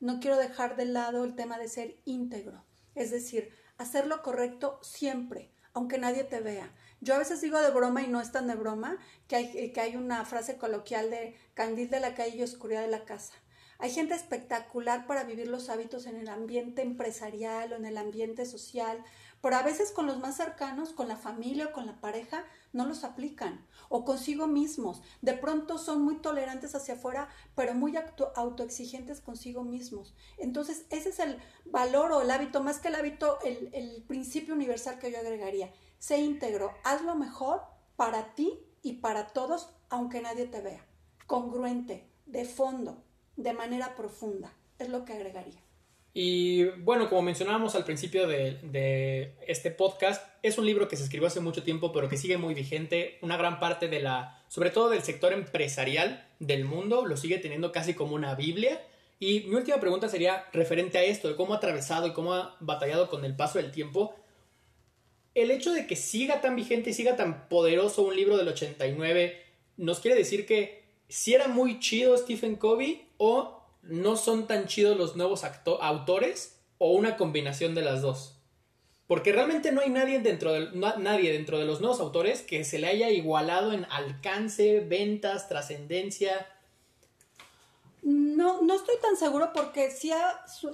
no 0.00 0.20
quiero 0.20 0.36
dejar 0.36 0.76
de 0.76 0.84
lado 0.84 1.24
el 1.24 1.34
tema 1.34 1.58
de 1.58 1.68
ser 1.68 1.96
íntegro, 2.04 2.64
es 2.94 3.10
decir, 3.10 3.50
hacer 3.76 4.06
lo 4.06 4.22
correcto 4.22 4.78
siempre, 4.82 5.50
aunque 5.74 5.98
nadie 5.98 6.24
te 6.24 6.40
vea. 6.40 6.70
Yo 7.00 7.14
a 7.14 7.18
veces 7.18 7.40
digo 7.40 7.60
de 7.60 7.70
broma 7.70 8.02
y 8.02 8.08
no 8.08 8.20
es 8.20 8.32
tan 8.32 8.46
de 8.46 8.54
broma, 8.54 8.96
que 9.28 9.36
hay, 9.36 9.72
que 9.72 9.80
hay 9.80 9.96
una 9.96 10.24
frase 10.24 10.56
coloquial 10.56 11.10
de 11.10 11.36
candil 11.52 11.90
de 11.90 12.00
la 12.00 12.14
calle 12.14 12.36
y 12.36 12.42
oscuridad 12.42 12.80
de 12.80 12.88
la 12.88 13.04
casa. 13.04 13.34
Hay 13.78 13.90
gente 13.90 14.14
espectacular 14.14 15.06
para 15.06 15.24
vivir 15.24 15.48
los 15.48 15.68
hábitos 15.68 16.06
en 16.06 16.16
el 16.16 16.28
ambiente 16.28 16.80
empresarial 16.80 17.72
o 17.72 17.76
en 17.76 17.84
el 17.84 17.98
ambiente 17.98 18.46
social, 18.46 19.04
pero 19.44 19.56
a 19.56 19.62
veces 19.62 19.92
con 19.92 20.06
los 20.06 20.18
más 20.20 20.38
cercanos, 20.38 20.94
con 20.94 21.06
la 21.06 21.18
familia 21.18 21.66
o 21.66 21.72
con 21.72 21.84
la 21.84 22.00
pareja, 22.00 22.46
no 22.72 22.86
los 22.86 23.04
aplican. 23.04 23.62
O 23.90 24.06
consigo 24.06 24.46
mismos. 24.46 25.02
De 25.20 25.34
pronto 25.34 25.76
son 25.76 26.00
muy 26.00 26.16
tolerantes 26.16 26.74
hacia 26.74 26.94
afuera, 26.94 27.28
pero 27.54 27.74
muy 27.74 27.92
autoexigentes 28.36 29.20
consigo 29.20 29.62
mismos. 29.62 30.14
Entonces, 30.38 30.86
ese 30.88 31.10
es 31.10 31.18
el 31.18 31.36
valor 31.66 32.10
o 32.12 32.22
el 32.22 32.30
hábito, 32.30 32.62
más 32.62 32.78
que 32.78 32.88
el 32.88 32.94
hábito, 32.94 33.38
el, 33.44 34.02
principio 34.08 34.54
universal 34.54 34.98
que 34.98 35.12
yo 35.12 35.18
agregaría. 35.18 35.70
Sé 35.98 36.20
íntegro, 36.20 36.72
haz 36.82 37.02
lo 37.02 37.14
mejor 37.14 37.64
para 37.96 38.34
ti 38.34 38.58
y 38.80 38.94
para 38.94 39.26
todos, 39.26 39.68
aunque 39.90 40.22
nadie 40.22 40.46
te 40.46 40.62
vea. 40.62 40.86
Congruente, 41.26 42.08
de 42.24 42.46
fondo, 42.46 43.04
de 43.36 43.52
manera 43.52 43.94
profunda. 43.94 44.54
Es 44.78 44.88
lo 44.88 45.04
que 45.04 45.12
agregaría. 45.12 45.63
Y 46.16 46.66
bueno, 46.66 47.08
como 47.08 47.22
mencionábamos 47.22 47.74
al 47.74 47.84
principio 47.84 48.28
de, 48.28 49.34
este 49.48 49.72
podcast, 49.72 50.24
es 50.44 50.56
un 50.58 50.64
libro 50.64 50.86
que 50.86 50.96
se 50.96 51.02
escribió 51.02 51.26
hace 51.26 51.40
mucho 51.40 51.64
tiempo, 51.64 51.90
pero 51.92 52.08
que 52.08 52.16
sigue 52.16 52.38
muy 52.38 52.54
vigente. 52.54 53.18
Una 53.20 53.36
gran 53.36 53.58
parte 53.58 53.88
de 53.88 53.98
la, 53.98 54.40
sobre 54.46 54.70
todo 54.70 54.88
del 54.90 55.02
sector 55.02 55.32
empresarial 55.32 56.24
del 56.38 56.64
mundo, 56.64 57.04
lo 57.04 57.16
sigue 57.16 57.38
teniendo 57.38 57.72
casi 57.72 57.94
como 57.94 58.14
una 58.14 58.36
Biblia. 58.36 58.80
Y 59.18 59.40
mi 59.40 59.56
última 59.56 59.80
pregunta 59.80 60.08
sería 60.08 60.46
referente 60.52 60.98
a 60.98 61.02
esto, 61.02 61.28
de 61.28 61.34
cómo 61.34 61.52
ha 61.52 61.56
atravesado 61.56 62.06
y 62.06 62.12
cómo 62.12 62.32
ha 62.32 62.56
batallado 62.60 63.10
con 63.10 63.24
el 63.24 63.34
paso 63.34 63.58
del 63.58 63.72
tiempo. 63.72 64.14
El 65.34 65.50
hecho 65.50 65.72
de 65.72 65.88
que 65.88 65.96
siga 65.96 66.40
tan 66.40 66.54
vigente 66.54 66.90
y 66.90 66.94
siga 66.94 67.16
tan 67.16 67.48
poderoso 67.48 68.02
un 68.02 68.14
libro 68.14 68.36
del 68.36 68.46
89, 68.46 69.42
nos 69.78 69.98
quiere 69.98 70.16
decir 70.16 70.46
que 70.46 70.84
si 71.08 71.34
era 71.34 71.48
muy 71.48 71.80
chido 71.80 72.16
Stephen 72.16 72.54
Covey 72.54 73.08
o 73.16 73.63
no 73.88 74.16
son 74.16 74.46
tan 74.46 74.66
chidos 74.66 74.96
los 74.96 75.16
nuevos 75.16 75.42
autores 75.44 76.60
o 76.78 76.92
una 76.92 77.16
combinación 77.16 77.74
de 77.74 77.82
las 77.82 78.02
dos. 78.02 78.34
Porque 79.06 79.32
realmente 79.32 79.70
no 79.70 79.82
hay 79.82 79.90
nadie 79.90 80.20
dentro, 80.20 80.52
de, 80.52 80.70
nadie 80.72 81.32
dentro 81.32 81.58
de 81.58 81.66
los 81.66 81.80
nuevos 81.80 82.00
autores 82.00 82.40
que 82.40 82.64
se 82.64 82.78
le 82.78 82.86
haya 82.86 83.10
igualado 83.10 83.72
en 83.72 83.84
alcance, 83.90 84.80
ventas, 84.80 85.48
trascendencia. 85.48 86.46
No, 88.02 88.62
no 88.62 88.74
estoy 88.74 88.96
tan 89.02 89.16
seguro 89.16 89.50
porque 89.54 89.90
sí 89.90 90.10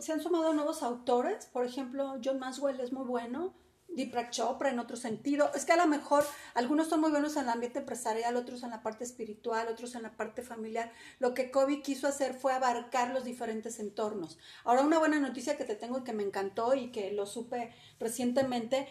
se 0.00 0.12
han 0.12 0.22
sumado 0.22 0.54
nuevos 0.54 0.82
autores. 0.82 1.46
Por 1.46 1.66
ejemplo, 1.66 2.18
John 2.24 2.38
Maswell 2.38 2.80
es 2.80 2.92
muy 2.92 3.04
bueno. 3.04 3.52
Deepak 3.94 4.30
Chopra 4.30 4.70
en 4.70 4.78
otro 4.78 4.96
sentido. 4.96 5.50
Es 5.54 5.64
que 5.64 5.72
a 5.72 5.76
lo 5.76 5.86
mejor 5.86 6.24
algunos 6.54 6.88
son 6.88 7.00
muy 7.00 7.10
buenos 7.10 7.36
en 7.36 7.44
el 7.44 7.50
ambiente 7.50 7.80
empresarial, 7.80 8.36
otros 8.36 8.62
en 8.62 8.70
la 8.70 8.82
parte 8.82 9.04
espiritual, 9.04 9.68
otros 9.68 9.94
en 9.94 10.02
la 10.02 10.16
parte 10.16 10.42
familiar. 10.42 10.92
Lo 11.18 11.34
que 11.34 11.50
Kobe 11.50 11.82
quiso 11.82 12.06
hacer 12.06 12.34
fue 12.34 12.52
abarcar 12.52 13.12
los 13.12 13.24
diferentes 13.24 13.78
entornos. 13.78 14.38
Ahora, 14.64 14.82
una 14.82 14.98
buena 14.98 15.20
noticia 15.20 15.56
que 15.56 15.64
te 15.64 15.74
tengo 15.74 15.98
y 15.98 16.04
que 16.04 16.12
me 16.12 16.22
encantó 16.22 16.74
y 16.74 16.92
que 16.92 17.12
lo 17.12 17.26
supe 17.26 17.74
recientemente. 17.98 18.88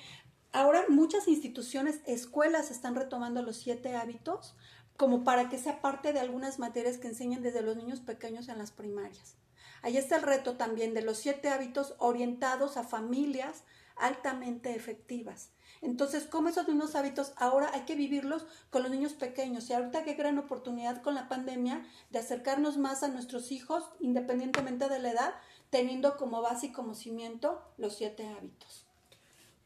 Ahora 0.52 0.86
muchas 0.90 1.28
instituciones, 1.28 2.02
escuelas 2.06 2.72
están 2.72 2.96
retomando 2.96 3.44
los 3.44 3.58
siete 3.58 3.96
hábitos 3.96 4.56
como 4.98 5.24
para 5.24 5.48
que 5.48 5.58
sea 5.58 5.80
parte 5.80 6.12
de 6.12 6.20
algunas 6.20 6.60
materias 6.60 6.98
que 6.98 7.08
enseñan 7.08 7.42
desde 7.42 7.62
los 7.62 7.78
niños 7.78 8.02
pequeños 8.02 8.50
en 8.50 8.58
las 8.58 8.72
primarias. 8.72 9.38
Ahí 9.82 9.96
está 9.96 10.18
el 10.18 10.24
reto 10.24 10.58
también 10.58 10.94
de 10.94 11.02
los 11.02 11.18
siete 11.18 11.48
hábitos 11.48 11.96
orientados 12.00 12.76
a 12.76 12.84
familias, 12.84 13.64
altamente 14.00 14.76
efectivas. 14.76 15.52
Entonces, 15.82 16.26
como 16.26 16.50
esos 16.50 16.68
mismos 16.68 16.96
hábitos 16.96 17.32
ahora 17.38 17.72
hay 17.74 17.82
que 17.82 17.96
vivirlos 17.96 18.46
con 18.70 18.84
los 18.84 18.92
niños 18.92 19.14
pequeños. 19.14 19.70
Y 19.70 19.74
ahorita 19.74 20.04
qué 20.04 20.14
gran 20.14 20.38
oportunidad 20.38 21.02
con 21.02 21.16
la 21.16 21.30
pandemia 21.30 21.86
de 22.10 22.20
acercarnos 22.20 22.78
más 22.78 23.04
a 23.04 23.08
nuestros 23.08 23.52
hijos, 23.52 23.84
independientemente 24.00 24.90
de 24.90 25.00
la 25.00 25.12
edad, 25.12 25.34
teniendo 25.70 26.18
como 26.18 26.42
base 26.42 26.68
y 26.68 26.72
como 26.72 26.96
cimiento 26.96 27.62
los 27.78 27.96
siete 27.96 28.28
hábitos. 28.28 28.86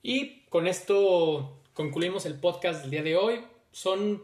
Y 0.04 0.41
con 0.50 0.67
esto 0.67 1.62
concluimos 1.74 2.26
el 2.26 2.39
podcast 2.39 2.82
del 2.82 2.91
día 2.91 3.04
de 3.04 3.15
hoy. 3.15 3.46
Son 3.72 4.22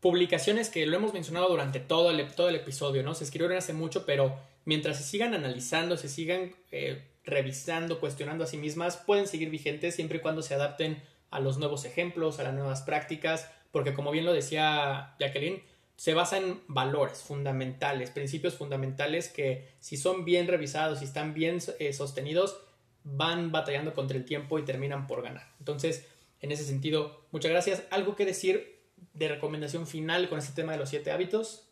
publicaciones 0.00 0.70
que 0.70 0.86
lo 0.86 0.96
hemos 0.96 1.12
mencionado 1.12 1.48
durante 1.48 1.78
todo 1.78 2.10
el, 2.10 2.34
todo 2.34 2.48
el 2.48 2.56
episodio, 2.56 3.02
¿no? 3.02 3.14
Se 3.14 3.24
escribieron 3.24 3.56
hace 3.56 3.74
mucho, 3.74 4.06
pero 4.06 4.34
mientras 4.64 4.96
se 4.96 5.04
sigan 5.04 5.34
analizando, 5.34 5.96
se 5.96 6.08
sigan 6.08 6.54
eh, 6.72 7.09
revisando, 7.30 8.00
cuestionando 8.00 8.44
a 8.44 8.46
sí 8.46 8.56
mismas, 8.56 8.96
pueden 8.96 9.26
seguir 9.26 9.50
vigentes 9.50 9.94
siempre 9.94 10.18
y 10.18 10.20
cuando 10.20 10.42
se 10.42 10.54
adapten 10.54 11.02
a 11.30 11.40
los 11.40 11.58
nuevos 11.58 11.84
ejemplos, 11.84 12.38
a 12.38 12.42
las 12.42 12.54
nuevas 12.54 12.82
prácticas, 12.82 13.50
porque 13.70 13.94
como 13.94 14.10
bien 14.10 14.24
lo 14.24 14.32
decía 14.32 15.14
Jacqueline, 15.18 15.62
se 15.96 16.14
basa 16.14 16.38
en 16.38 16.60
valores 16.66 17.18
fundamentales, 17.22 18.10
principios 18.10 18.54
fundamentales 18.54 19.28
que 19.28 19.74
si 19.80 19.96
son 19.96 20.24
bien 20.24 20.48
revisados 20.48 21.02
y 21.02 21.04
están 21.04 21.34
bien 21.34 21.58
eh, 21.78 21.92
sostenidos, 21.92 22.58
van 23.04 23.52
batallando 23.52 23.92
contra 23.92 24.16
el 24.16 24.24
tiempo 24.24 24.58
y 24.58 24.64
terminan 24.64 25.06
por 25.06 25.22
ganar. 25.22 25.46
Entonces, 25.58 26.06
en 26.40 26.52
ese 26.52 26.64
sentido, 26.64 27.26
muchas 27.32 27.50
gracias. 27.50 27.82
¿Algo 27.90 28.16
que 28.16 28.24
decir 28.24 28.80
de 29.14 29.28
recomendación 29.28 29.86
final 29.86 30.28
con 30.28 30.38
este 30.38 30.54
tema 30.54 30.72
de 30.72 30.78
los 30.78 30.88
siete 30.88 31.10
hábitos? 31.10 31.69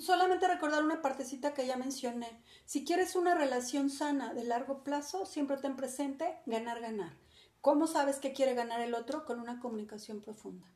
Solamente 0.00 0.48
recordar 0.48 0.84
una 0.84 1.02
partecita 1.02 1.54
que 1.54 1.66
ya 1.66 1.76
mencioné. 1.76 2.42
Si 2.64 2.84
quieres 2.84 3.16
una 3.16 3.34
relación 3.34 3.90
sana 3.90 4.34
de 4.34 4.44
largo 4.44 4.84
plazo, 4.84 5.26
siempre 5.26 5.56
ten 5.56 5.76
presente 5.76 6.38
ganar, 6.46 6.80
ganar. 6.80 7.12
¿Cómo 7.60 7.86
sabes 7.86 8.18
que 8.18 8.32
quiere 8.32 8.54
ganar 8.54 8.80
el 8.80 8.94
otro? 8.94 9.24
Con 9.24 9.40
una 9.40 9.60
comunicación 9.60 10.20
profunda. 10.20 10.66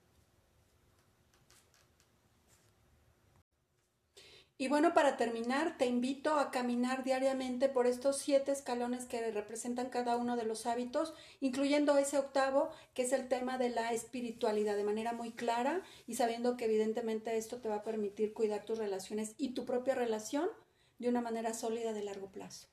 Y 4.58 4.68
bueno, 4.68 4.94
para 4.94 5.16
terminar, 5.16 5.76
te 5.76 5.86
invito 5.86 6.38
a 6.38 6.50
caminar 6.50 7.02
diariamente 7.04 7.68
por 7.68 7.86
estos 7.86 8.18
siete 8.18 8.52
escalones 8.52 9.06
que 9.06 9.30
representan 9.30 9.88
cada 9.88 10.16
uno 10.16 10.36
de 10.36 10.44
los 10.44 10.66
hábitos, 10.66 11.14
incluyendo 11.40 11.96
ese 11.98 12.18
octavo, 12.18 12.70
que 12.94 13.02
es 13.02 13.12
el 13.12 13.28
tema 13.28 13.58
de 13.58 13.70
la 13.70 13.92
espiritualidad, 13.92 14.76
de 14.76 14.84
manera 14.84 15.12
muy 15.12 15.32
clara 15.32 15.82
y 16.06 16.14
sabiendo 16.14 16.56
que 16.56 16.66
evidentemente 16.66 17.36
esto 17.36 17.60
te 17.60 17.68
va 17.68 17.76
a 17.76 17.84
permitir 17.84 18.34
cuidar 18.34 18.64
tus 18.64 18.78
relaciones 18.78 19.34
y 19.36 19.54
tu 19.54 19.64
propia 19.64 19.94
relación 19.94 20.48
de 20.98 21.08
una 21.08 21.20
manera 21.20 21.54
sólida 21.54 21.92
de 21.92 22.04
largo 22.04 22.30
plazo. 22.30 22.71